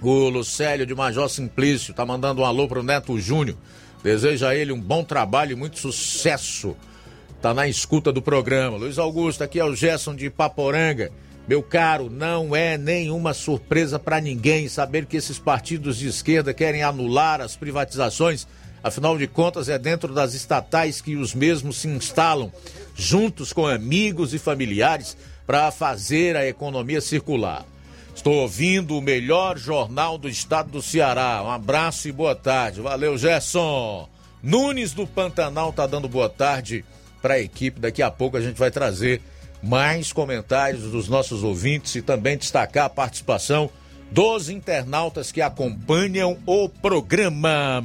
[0.00, 3.58] O Lucélio de Major Simplício tá mandando um alô pro Neto Júnior.
[4.02, 6.74] Deseja a ele um bom trabalho e muito sucesso.
[7.40, 8.78] Tá na escuta do programa.
[8.78, 11.12] Luiz Augusto, aqui é o Gerson de Paporanga.
[11.46, 16.82] Meu caro, não é nenhuma surpresa para ninguém saber que esses partidos de esquerda querem
[16.82, 18.48] anular as privatizações.
[18.82, 22.50] Afinal de contas, é dentro das estatais que os mesmos se instalam,
[22.94, 27.64] juntos com amigos e familiares, para fazer a economia circular.
[28.14, 31.42] Estou ouvindo o melhor jornal do estado do Ceará.
[31.44, 32.80] Um abraço e boa tarde.
[32.80, 34.08] Valeu, Gerson.
[34.42, 36.84] Nunes do Pantanal tá dando boa tarde
[37.26, 37.80] para a equipe.
[37.80, 39.20] Daqui a pouco a gente vai trazer
[39.60, 43.68] mais comentários dos nossos ouvintes e também destacar a participação
[44.12, 47.82] dos internautas que acompanham o programa.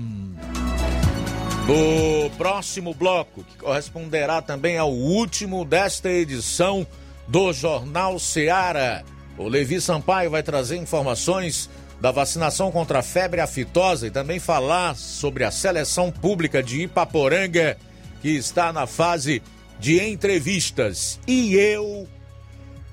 [1.67, 6.85] No próximo bloco, que corresponderá também ao último desta edição
[7.27, 9.03] do Jornal Seara.
[9.39, 11.67] O Levi Sampaio vai trazer informações
[11.99, 17.75] da vacinação contra a febre aftosa e também falar sobre a seleção pública de Ipaporanga,
[18.21, 19.41] que está na fase
[19.79, 21.19] de entrevistas.
[21.27, 22.07] E eu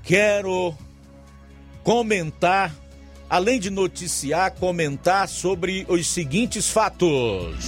[0.03, 0.75] quero
[1.83, 2.75] comentar,
[3.29, 7.65] além de noticiar, comentar sobre os seguintes fatos: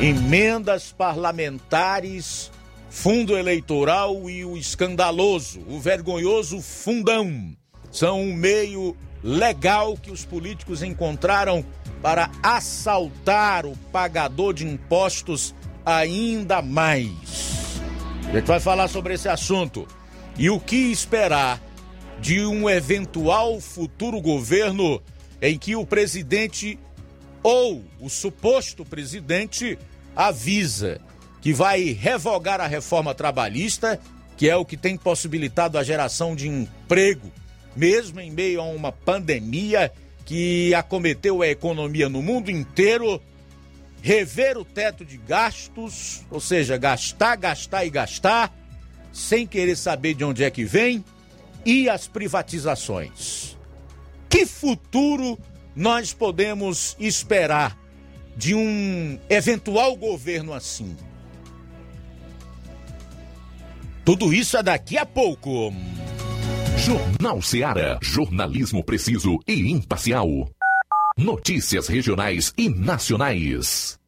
[0.00, 2.50] emendas parlamentares
[2.96, 7.54] fundo eleitoral e o escandaloso, o vergonhoso fundão.
[7.92, 11.62] São um meio legal que os políticos encontraram
[12.00, 15.54] para assaltar o pagador de impostos
[15.86, 17.80] ainda mais.
[18.28, 19.86] A gente vai falar sobre esse assunto
[20.36, 21.62] e o que esperar
[22.20, 25.00] de um eventual futuro governo
[25.40, 26.76] em que o presidente
[27.40, 29.78] ou o suposto presidente
[30.16, 31.00] avisa
[31.40, 34.00] que vai revogar a reforma trabalhista,
[34.36, 37.30] que é o que tem possibilitado a geração de emprego,
[37.76, 39.92] mesmo em meio a uma pandemia
[40.24, 43.22] que acometeu a economia no mundo inteiro,
[44.06, 48.56] rever o teto de gastos, ou seja, gastar, gastar e gastar,
[49.12, 51.04] sem querer saber de onde é que vem,
[51.64, 53.58] e as privatizações.
[54.28, 55.36] Que futuro
[55.74, 57.76] nós podemos esperar
[58.36, 60.96] de um eventual governo assim?
[64.04, 65.72] Tudo isso é daqui a pouco.
[66.76, 67.98] Jornal Seara.
[68.00, 70.48] Jornalismo preciso e imparcial.
[71.18, 73.98] Notícias regionais e nacionais.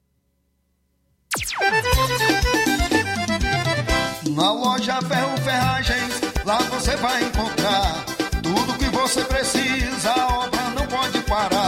[4.37, 8.05] Na loja Ferro Ferragens, lá você vai encontrar
[8.43, 10.11] tudo que você precisa.
[10.11, 11.68] A obra não pode parar.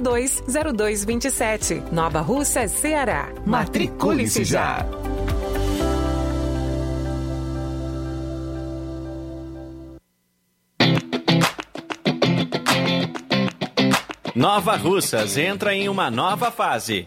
[0.00, 0.42] 3672
[0.76, 1.82] 0227.
[1.92, 3.28] Nova Russa, Ceará.
[3.44, 4.86] Matricule-se já.
[14.34, 17.06] Nova Russas entra em uma nova fase.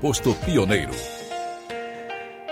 [0.00, 0.92] posto Pioneiro.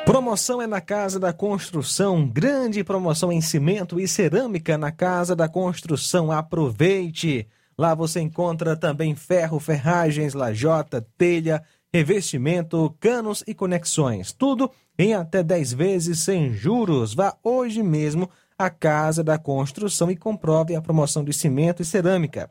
[0.06, 2.26] Promoção é na Casa da Construção.
[2.26, 6.32] Grande promoção em cimento e cerâmica na Casa da Construção.
[6.32, 7.46] Aproveite!
[7.76, 11.62] Lá você encontra também ferro, ferragens, lajota, telha,
[11.92, 14.32] revestimento, canos e conexões.
[14.32, 17.14] Tudo em até 10 vezes sem juros.
[17.14, 22.48] Vá hoje mesmo à Casa da Construção e comprove a promoção de cimento e cerâmica.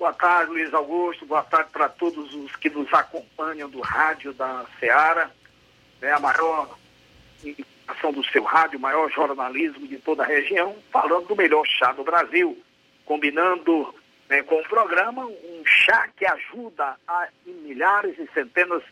[0.00, 1.26] Boa tarde, Luiz Augusto.
[1.26, 5.30] Boa tarde para todos os que nos acompanham do rádio da Seara.
[6.00, 6.74] É a maior
[7.86, 11.92] ação do seu rádio, o maior jornalismo de toda a região, falando do melhor chá
[11.92, 12.56] do Brasil,
[13.04, 13.94] combinando
[14.26, 18.82] né, com o programa um chá que ajuda a milhares e centenas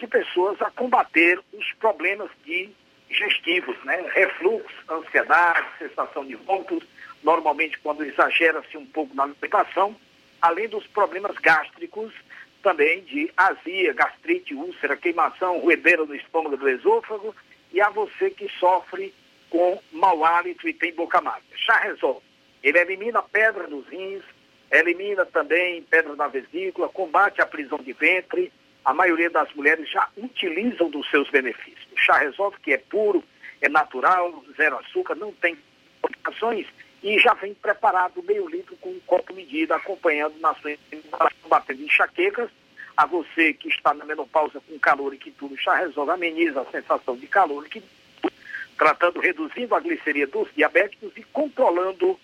[0.00, 4.04] de pessoas a combater os problemas digestivos, né?
[4.12, 6.82] Refluxo, ansiedade, sensação de vômitos,
[7.22, 9.94] normalmente quando exagera-se um pouco na alimentação,
[10.40, 12.12] além dos problemas gástricos,
[12.62, 17.34] também de azia, gastrite, úlcera, queimação, ruedeira no estômago do esôfago,
[17.72, 19.14] e a você que sofre
[19.50, 21.44] com mau hálito e tem boca amarga.
[21.54, 22.22] Chá resolve.
[22.62, 24.24] Ele elimina pedra nos rins,
[24.70, 28.52] elimina também pedra na vesícula, combate a prisão de ventre.
[28.84, 31.86] A maioria das mulheres já utilizam dos seus benefícios.
[31.92, 33.22] O chá resolve, que é puro,
[33.60, 35.56] é natural, zero açúcar, não tem
[36.00, 36.66] complicações
[37.02, 40.72] e já vem preparado meio litro com um copo medida, acompanhando na sua
[41.42, 42.50] combatendo enxaquecas.
[42.96, 46.70] A você que está na menopausa com calor e que tudo já resolve, ameniza a
[46.70, 47.82] sensação de calor e que
[48.78, 52.18] tratando, reduzindo a gliceria dos diabéticos e controlando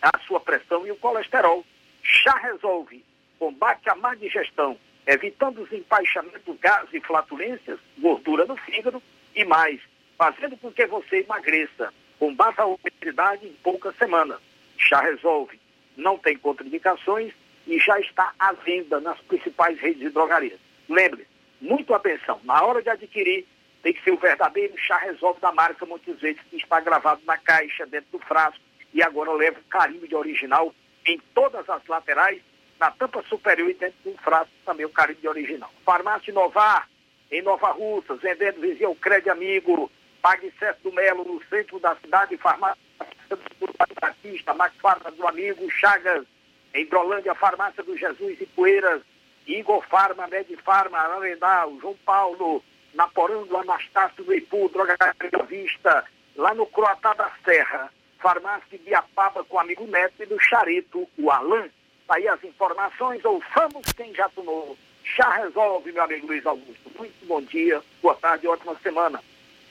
[0.00, 1.64] a sua pressão e o colesterol.
[2.02, 3.04] Chá Resolve
[3.38, 9.02] combate a má digestão, evitando os empaixamentos, gases e flatulências, gordura no fígado
[9.34, 9.80] e mais,
[10.16, 11.92] fazendo com que você emagreça.
[12.18, 14.38] Combata a obesidade em poucas semanas.
[14.78, 15.58] Chá Resolve
[15.96, 17.32] não tem contraindicações
[17.66, 20.58] e já está à venda nas principais redes de drogarias.
[20.88, 21.26] Lembre,
[21.60, 23.46] muito atenção, na hora de adquirir,
[23.82, 27.38] tem que ser o verdadeiro chá resolve da marca Montes Verdes, que está gravado na
[27.38, 28.60] caixa, dentro do frasco,
[28.92, 30.74] e agora leva o carimbo de original
[31.06, 32.40] em todas as laterais,
[32.78, 35.72] na tampa superior e dentro do frasco também o carimbo de original.
[35.84, 36.88] Farmácia Inovar,
[37.30, 39.90] em Nova Russas, vendendo vizinho o Crédito Amigo,
[40.26, 42.82] Pague Certo do Melo, no centro da cidade, farmácia
[43.30, 43.70] do
[44.00, 46.26] Batista, Max Farma do Amigo, Chagas,
[46.74, 49.02] em Hidrolândia, Farmácia do Jesus e Poeiras,
[49.46, 52.60] Igor Farma, Medifarma, Ararendal, João Paulo,
[52.92, 56.04] Naporando, Anastácio do Ipu, Drogaria Vista,
[56.34, 61.08] lá no Croatá da Serra, Farmácia de Biapaba com o amigo Neto e do Charito,
[61.16, 61.70] o Alain.
[62.08, 64.76] Aí as informações, ouçamos quem já tomou.
[65.04, 66.90] Chá resolve, meu amigo Luiz Augusto.
[66.98, 69.22] Muito bom dia, boa tarde, ótima semana.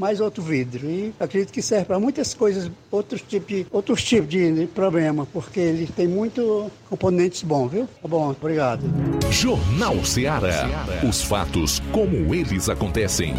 [0.00, 0.90] mais outro vidro.
[0.90, 5.86] E acredito que serve para muitas coisas, outros tipos, outros tipos de problema, porque ele
[5.86, 7.86] tem muito componentes bons, viu?
[8.00, 8.82] Tá bom, obrigado.
[9.30, 10.86] Jornal Ceará.
[11.06, 13.34] Os fatos como eles acontecem.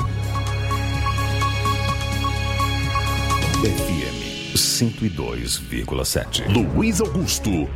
[3.64, 6.76] FM 102,7.
[6.76, 7.68] Luiz Augusto.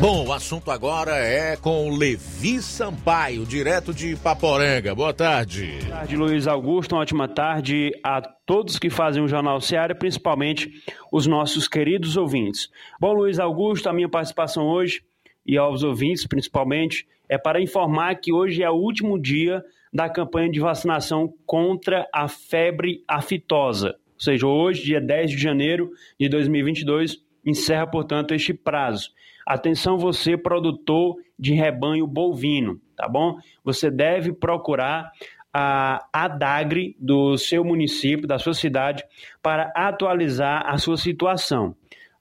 [0.00, 4.94] Bom, o assunto agora é com Levi Sampaio, direto de Paporanga.
[4.94, 5.76] Boa tarde.
[5.80, 6.94] Boa tarde, Luiz Augusto.
[6.94, 10.70] Uma ótima tarde a todos que fazem o Jornal Seara, principalmente
[11.10, 12.70] os nossos queridos ouvintes.
[13.00, 15.02] Bom, Luiz Augusto, a minha participação hoje
[15.44, 20.48] e aos ouvintes, principalmente, é para informar que hoje é o último dia da campanha
[20.48, 23.96] de vacinação contra a febre aftosa.
[24.14, 29.10] Ou seja, hoje, dia 10 de janeiro de 2022, encerra, portanto, este prazo.
[29.48, 33.38] Atenção você, produtor de rebanho bovino, tá bom?
[33.64, 35.10] Você deve procurar
[35.50, 39.02] a ADAGRE do seu município, da sua cidade,
[39.42, 41.74] para atualizar a sua situação.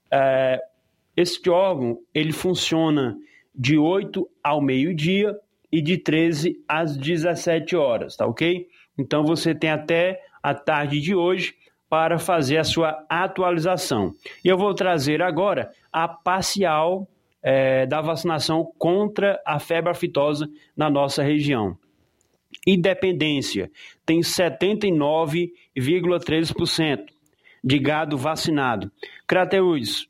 [0.09, 0.61] É,
[1.17, 3.17] este órgão, ele funciona
[3.53, 5.37] de 8 ao meio-dia
[5.69, 8.69] e de 13 às 17 horas, tá ok?
[8.97, 11.55] Então você tem até a tarde de hoje
[11.89, 14.13] para fazer a sua atualização.
[14.45, 17.05] E eu vou trazer agora a parcial
[17.49, 21.77] é, da vacinação contra a febre aftosa na nossa região.
[22.67, 23.71] Independência
[24.05, 27.05] tem 79,13%
[27.63, 28.91] de gado vacinado.
[29.25, 30.09] Crateús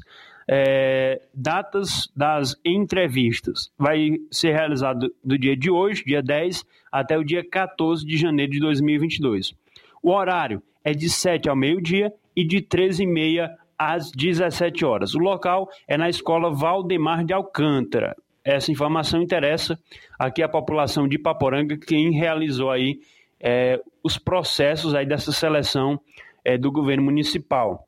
[0.50, 3.70] É, datas das entrevistas.
[3.78, 8.54] Vai ser realizado do dia de hoje, dia 10, até o dia 14 de janeiro
[8.54, 9.54] de 2022.
[10.02, 15.14] O horário é de 7 ao meio-dia e de 13h30 às 17 horas.
[15.14, 18.16] O local é na escola Valdemar de Alcântara.
[18.44, 19.78] Essa informação interessa
[20.18, 23.00] aqui a população de Paporanga, quem realizou aí
[23.40, 26.00] é, os processos aí dessa seleção
[26.44, 27.88] é, do governo municipal.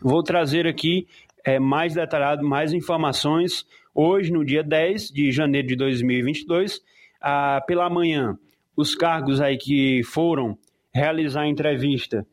[0.00, 1.06] Vou trazer aqui
[1.44, 3.66] é, mais detalhado, mais informações.
[3.94, 6.80] Hoje, no dia 10 de janeiro de 2022,
[7.20, 8.38] ah, pela manhã,
[8.76, 10.56] os cargos aí que foram
[10.94, 12.26] realizar a entrevista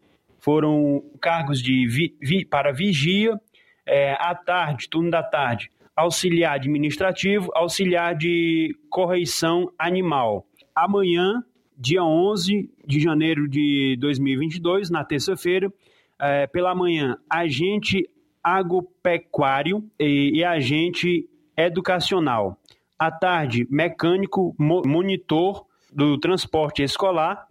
[0.47, 3.37] foram cargos de vi, vi, para vigia,
[3.85, 10.47] é, à tarde, turno da tarde, auxiliar administrativo, auxiliar de correição animal.
[10.73, 11.43] Amanhã,
[11.77, 15.69] dia 11 de janeiro de 2022, na terça-feira,
[16.17, 18.09] é, pela manhã, agente
[18.41, 22.57] agropecuário e, e agente educacional.
[22.97, 27.45] À tarde, mecânico mo monitor do transporte escolar.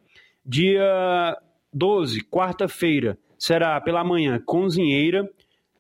[0.47, 1.37] Dia
[1.77, 5.29] 12, quarta-feira, será pela manhã cozinheira,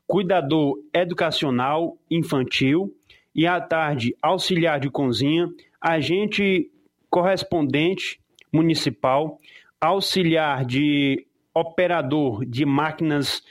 [0.06, 2.94] cuidador educacional infantil
[3.35, 5.48] e à tarde auxiliar de cozinha,
[5.81, 6.70] agente
[7.09, 8.20] correspondente
[8.52, 9.40] municipal,
[9.81, 13.43] auxiliar de operador de máquinas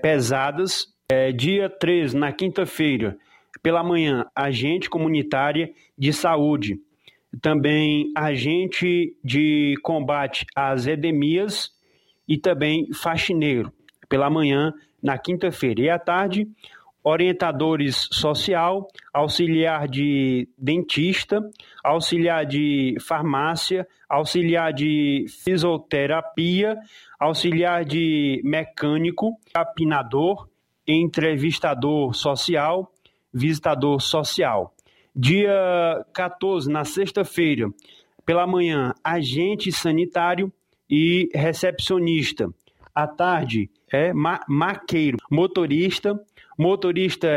[0.00, 0.90] pesadas.
[1.10, 3.18] É, dia 13, na quinta-feira,
[3.62, 6.80] pela manhã, agente comunitária de saúde.
[7.42, 11.70] Também agente de combate às edemias
[12.32, 13.70] e também faxineiro.
[14.08, 14.72] Pela manhã,
[15.02, 15.82] na quinta-feira.
[15.82, 16.48] E à tarde,
[17.04, 21.42] orientadores social, auxiliar de dentista,
[21.84, 26.78] auxiliar de farmácia, auxiliar de fisioterapia,
[27.20, 30.48] auxiliar de mecânico, capinador,
[30.88, 32.90] entrevistador social,
[33.30, 34.74] visitador social.
[35.14, 37.68] Dia 14, na sexta-feira,
[38.24, 40.50] pela manhã, agente sanitário
[40.92, 42.52] e recepcionista.
[42.94, 46.20] À tarde, é ma maqueiro, motorista,
[46.58, 47.28] motorista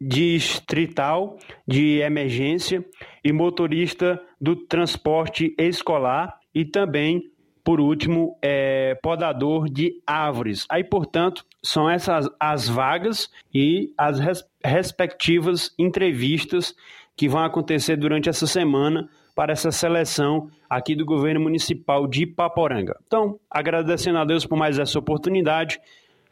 [0.00, 2.84] distrital de emergência
[3.24, 7.30] e motorista do transporte escolar e também
[7.62, 10.64] por último, é, podador de árvores.
[10.68, 16.76] Aí, portanto, são essas as vagas e as res, respectivas entrevistas
[17.16, 22.96] que vão acontecer durante essa semana para essa seleção aqui do governo municipal de Paporanga.
[23.06, 25.78] Então, agradecendo a Deus por mais essa oportunidade,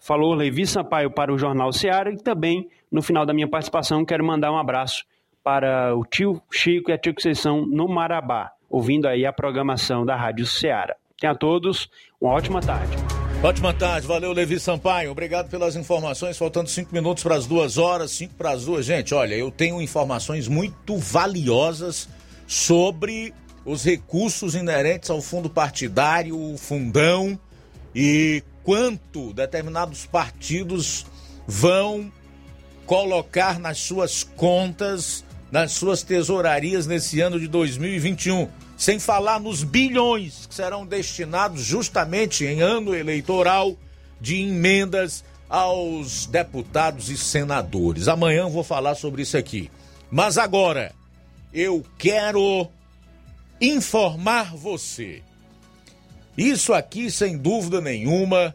[0.00, 4.24] falou Levi Sampaio para o Jornal Seara e também, no final da minha participação, quero
[4.24, 5.04] mandar um abraço
[5.42, 10.16] para o tio Chico e a tia Conceição no Marabá, ouvindo aí a programação da
[10.16, 10.96] Rádio Seara.
[11.20, 12.96] Tenha todos uma ótima tarde.
[13.42, 18.12] Ótima tarde, valeu Levi Sampaio, obrigado pelas informações, faltando cinco minutos para as duas horas,
[18.12, 18.86] cinco para as duas.
[18.86, 22.08] Gente, olha, eu tenho informações muito valiosas
[22.46, 23.32] sobre
[23.64, 27.38] os recursos inerentes ao fundo partidário, o fundão
[27.94, 31.06] e quanto determinados partidos
[31.46, 32.12] vão
[32.86, 40.46] colocar nas suas contas, nas suas tesourarias nesse ano de 2021 sem falar nos bilhões
[40.46, 43.76] que serão destinados justamente em ano eleitoral
[44.20, 48.08] de emendas aos deputados e senadores.
[48.08, 49.70] Amanhã vou falar sobre isso aqui.
[50.10, 50.92] Mas agora,
[51.54, 52.68] eu quero
[53.60, 55.22] informar você.
[56.36, 58.54] Isso aqui, sem dúvida nenhuma,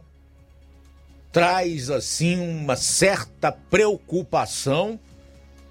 [1.31, 4.99] traz assim uma certa preocupação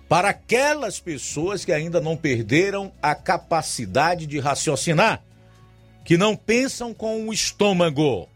[0.09, 5.23] para aquelas pessoas que ainda não perderam a capacidade de raciocinar,
[6.03, 8.27] que não pensam com o estômago.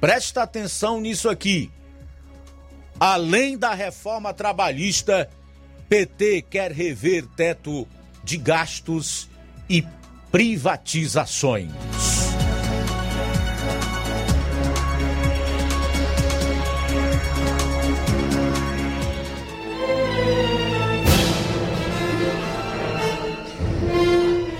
[0.00, 1.70] Presta atenção nisso aqui.
[2.98, 5.28] Além da reforma trabalhista,
[5.90, 7.84] PT quer rever teto
[8.22, 9.28] de gastos
[9.68, 9.84] e
[10.30, 11.72] privatizações.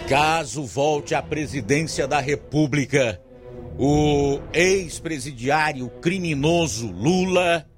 [0.08, 3.22] Caso volte à presidência da República,
[3.78, 7.69] o ex-presidiário criminoso Lula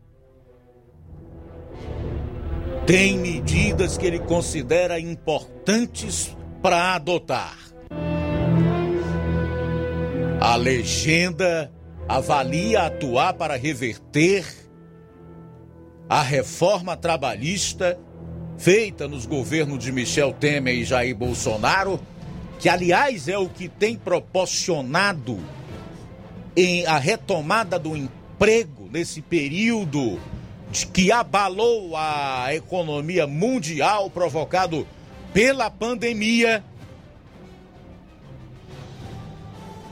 [2.92, 7.56] tem medidas que ele considera importantes para adotar.
[10.38, 11.72] A legenda
[12.06, 14.44] avalia atuar para reverter
[16.06, 17.98] a reforma trabalhista
[18.58, 21.98] feita nos governos de Michel Temer e Jair Bolsonaro
[22.58, 25.40] que aliás é o que tem proporcionado
[26.54, 30.20] em a retomada do emprego nesse período
[30.92, 34.86] que abalou a economia mundial provocado
[35.32, 36.64] pela pandemia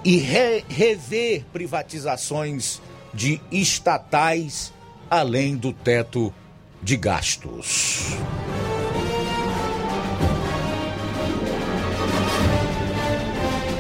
[0.04, 2.80] e re rever privatizações
[3.12, 4.72] de estatais
[5.10, 6.32] além do teto
[6.82, 8.16] de gastos.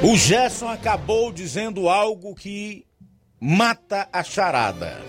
[0.02, 2.86] O Gerson acabou dizendo algo que
[3.38, 5.02] mata a charada.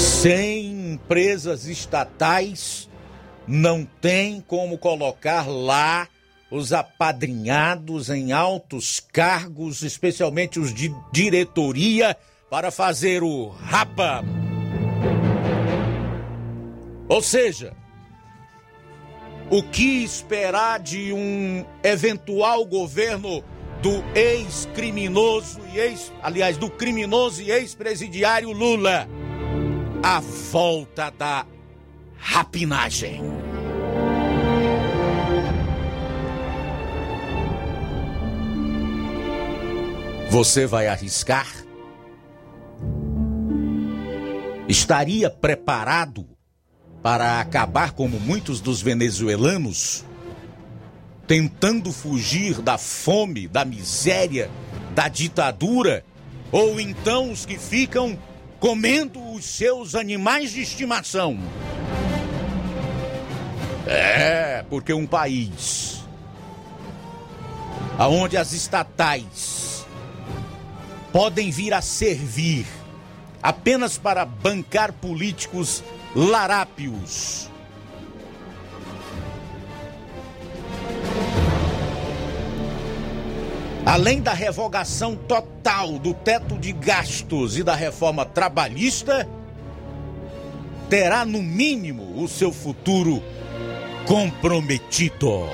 [0.00, 2.88] Sem empresas estatais,
[3.46, 6.08] não tem como colocar lá
[6.50, 12.16] os apadrinhados em altos cargos, especialmente os de diretoria,
[12.48, 14.24] para fazer o rapa.
[17.06, 17.76] Ou seja,
[19.50, 23.44] o que esperar de um eventual governo
[23.82, 29.06] do ex-criminoso e ex, aliás, do criminoso e ex-presidiário Lula?
[30.02, 31.44] A volta da
[32.16, 33.20] rapinagem.
[40.30, 41.46] Você vai arriscar?
[44.66, 46.26] Estaria preparado
[47.02, 50.02] para acabar como muitos dos venezuelanos,
[51.26, 54.50] tentando fugir da fome, da miséria,
[54.94, 56.02] da ditadura,
[56.50, 58.18] ou então os que ficam
[58.60, 61.40] comendo os seus animais de estimação?
[63.86, 66.00] É, porque um país
[68.00, 69.84] aonde as estatais
[71.12, 72.64] podem vir a servir
[73.42, 75.84] apenas para bancar políticos
[76.14, 77.49] larápios.
[83.84, 89.26] Além da revogação total do teto de gastos e da reforma trabalhista,
[90.88, 93.22] terá no mínimo o seu futuro
[94.06, 95.48] comprometido.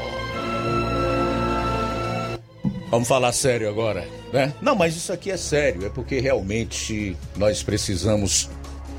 [2.91, 4.53] Vamos falar sério agora, né?
[4.61, 8.49] Não, mas isso aqui é sério, é porque realmente nós precisamos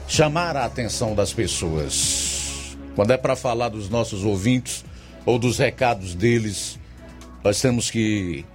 [0.08, 2.76] chamar a atenção das pessoas.
[2.95, 4.84] Quando é para falar dos nossos ouvintes
[5.26, 6.80] ou dos recados deles,
[7.44, 8.45] nós temos que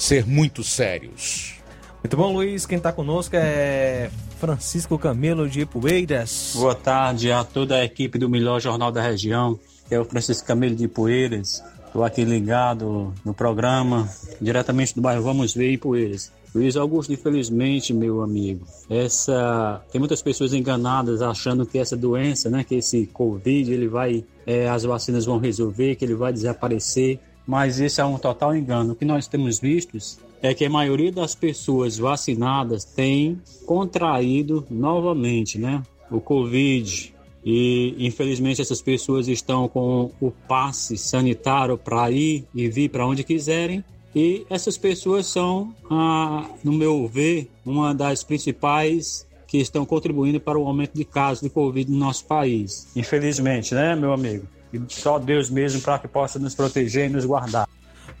[0.00, 1.56] ser muito sérios.
[2.02, 2.64] Muito bom, Luiz.
[2.64, 6.54] Quem está conosco é Francisco Camelo de Ipueiras.
[6.54, 9.58] Boa tarde a toda a equipe do melhor jornal da região.
[9.90, 11.62] É o Francisco Camelo de Ipueiras.
[11.86, 14.08] Estou aqui ligado no programa,
[14.40, 16.32] diretamente do bairro Vamos Ver Ipueiras.
[16.54, 22.64] Luiz Augusto, infelizmente, meu amigo, essa tem muitas pessoas enganadas achando que essa doença, né,
[22.64, 27.20] que esse Covid, ele vai, é, as vacinas vão resolver, que ele vai desaparecer,
[27.50, 28.92] mas isso é um total engano.
[28.92, 29.98] O que nós temos visto
[30.40, 37.12] é que a maioria das pessoas vacinadas tem contraído novamente, né, o Covid.
[37.44, 43.24] E infelizmente essas pessoas estão com o passe sanitário para ir e vir para onde
[43.24, 43.82] quiserem
[44.14, 50.56] e essas pessoas são, ah, no meu ver, uma das principais que estão contribuindo para
[50.56, 52.86] o aumento de casos de Covid no nosso país.
[52.94, 54.46] Infelizmente, né, meu amigo?
[54.72, 57.68] E só Deus mesmo para que possa nos proteger e nos guardar.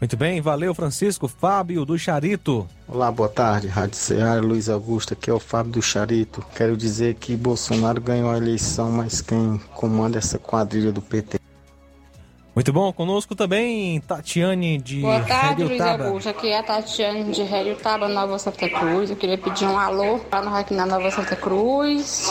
[0.00, 1.28] Muito bem, valeu Francisco.
[1.28, 2.66] Fábio do Charito.
[2.88, 6.44] Olá, boa tarde, Rádio Ceará, Luiz Augusto, aqui é o Fábio do Charito.
[6.56, 11.40] Quero dizer que Bolsonaro ganhou a eleição, mas quem comanda essa quadrilha do PT
[12.60, 16.28] muito bom, conosco também Tatiane de Boa tarde, Luiz Augusto.
[16.28, 19.08] Aqui é a Tatiane de Taba, Nova Santa Cruz.
[19.08, 22.30] Eu queria pedir um alô para nós aqui na Nova Santa Cruz,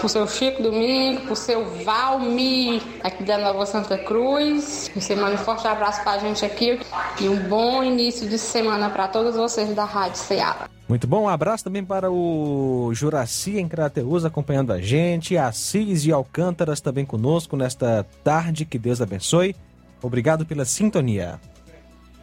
[0.00, 4.90] pro seu Chico Domingo, pro seu Valmi aqui da Nova Santa Cruz.
[4.94, 6.80] Você manda um forte abraço para a gente aqui
[7.20, 10.75] e um bom início de semana para todos vocês da Rádio Ceará.
[10.88, 16.12] Muito bom, um abraço também para o Juraci em Crateus acompanhando a gente, Assis e
[16.12, 19.56] Alcântaras também conosco nesta tarde, que Deus abençoe.
[20.00, 21.40] Obrigado pela sintonia.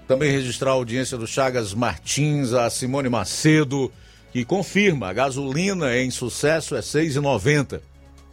[0.08, 3.92] Também registrar a audiência do Chagas Martins, a Simone Macedo,
[4.32, 7.82] que confirma, a gasolina em sucesso é R$ 6,90.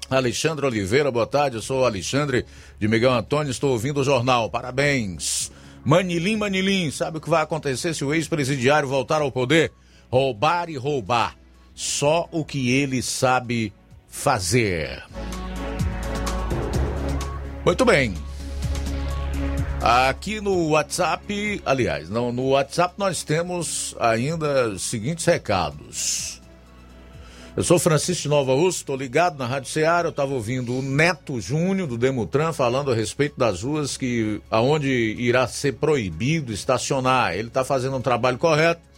[0.08, 2.44] Alexandre Oliveira, boa tarde, eu sou o Alexandre
[2.78, 5.50] de Miguel Antônio, estou ouvindo o jornal, parabéns.
[5.84, 9.72] Manilim, Manilim, sabe o que vai acontecer se o ex-presidiário voltar ao poder?
[10.10, 11.36] Roubar e roubar.
[11.74, 13.72] Só o que ele sabe
[14.08, 15.02] fazer.
[17.64, 18.14] Muito bem.
[19.80, 26.40] Aqui no WhatsApp, aliás, não, no WhatsApp nós temos ainda os seguintes recados.
[27.56, 30.06] Eu sou Francisco Nova Rússia, estou ligado na Rádio Ceará.
[30.06, 34.88] Eu estava ouvindo o Neto Júnior do Demutran falando a respeito das ruas que aonde
[35.18, 37.34] irá ser proibido estacionar.
[37.34, 38.89] Ele está fazendo um trabalho correto.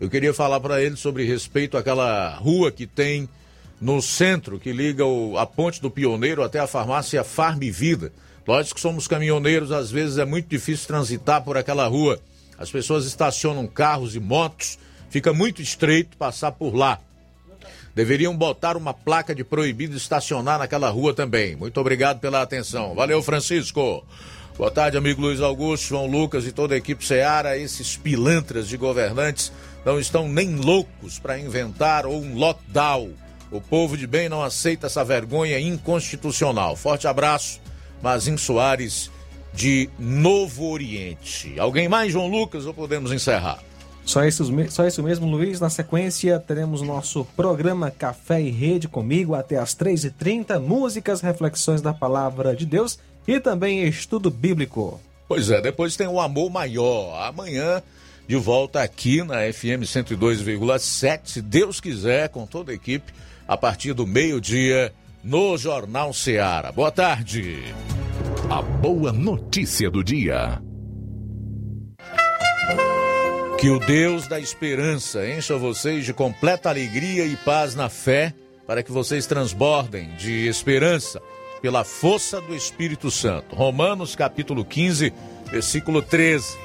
[0.00, 3.28] Eu queria falar para ele sobre respeito àquela rua que tem
[3.80, 8.12] no centro, que liga o, a Ponte do Pioneiro até a farmácia Farm Vida.
[8.46, 12.20] Nós que somos caminhoneiros, às vezes é muito difícil transitar por aquela rua.
[12.58, 17.00] As pessoas estacionam carros e motos, fica muito estreito passar por lá.
[17.94, 21.54] Deveriam botar uma placa de proibido estacionar naquela rua também.
[21.54, 22.94] Muito obrigado pela atenção.
[22.94, 24.04] Valeu, Francisco.
[24.58, 28.76] Boa tarde, amigo Luiz Augusto, João Lucas e toda a equipe Seara, esses pilantras de
[28.76, 29.52] governantes
[29.84, 33.12] não estão nem loucos para inventar um lockdown.
[33.50, 36.74] O povo de bem não aceita essa vergonha inconstitucional.
[36.74, 37.60] Forte abraço,
[38.02, 39.10] Mazin Soares,
[39.52, 41.54] de Novo Oriente.
[41.58, 43.62] Alguém mais, João Lucas, ou podemos encerrar?
[44.04, 45.60] Só isso, só isso mesmo, Luiz.
[45.60, 50.60] Na sequência, teremos nosso programa Café e Rede comigo até às 3h30.
[50.60, 55.00] Músicas, reflexões da palavra de Deus e também estudo bíblico.
[55.26, 57.18] Pois é, depois tem o Amor Maior.
[57.22, 57.82] Amanhã,
[58.26, 63.12] de volta aqui na FM 102,7, se Deus quiser, com toda a equipe,
[63.46, 64.92] a partir do meio-dia,
[65.22, 66.72] no Jornal Seara.
[66.72, 67.62] Boa tarde.
[68.48, 70.60] A boa notícia do dia.
[73.58, 78.34] Que o Deus da esperança encha vocês de completa alegria e paz na fé,
[78.66, 81.20] para que vocês transbordem de esperança
[81.60, 83.54] pela força do Espírito Santo.
[83.54, 85.12] Romanos capítulo 15,
[85.50, 86.64] versículo 13.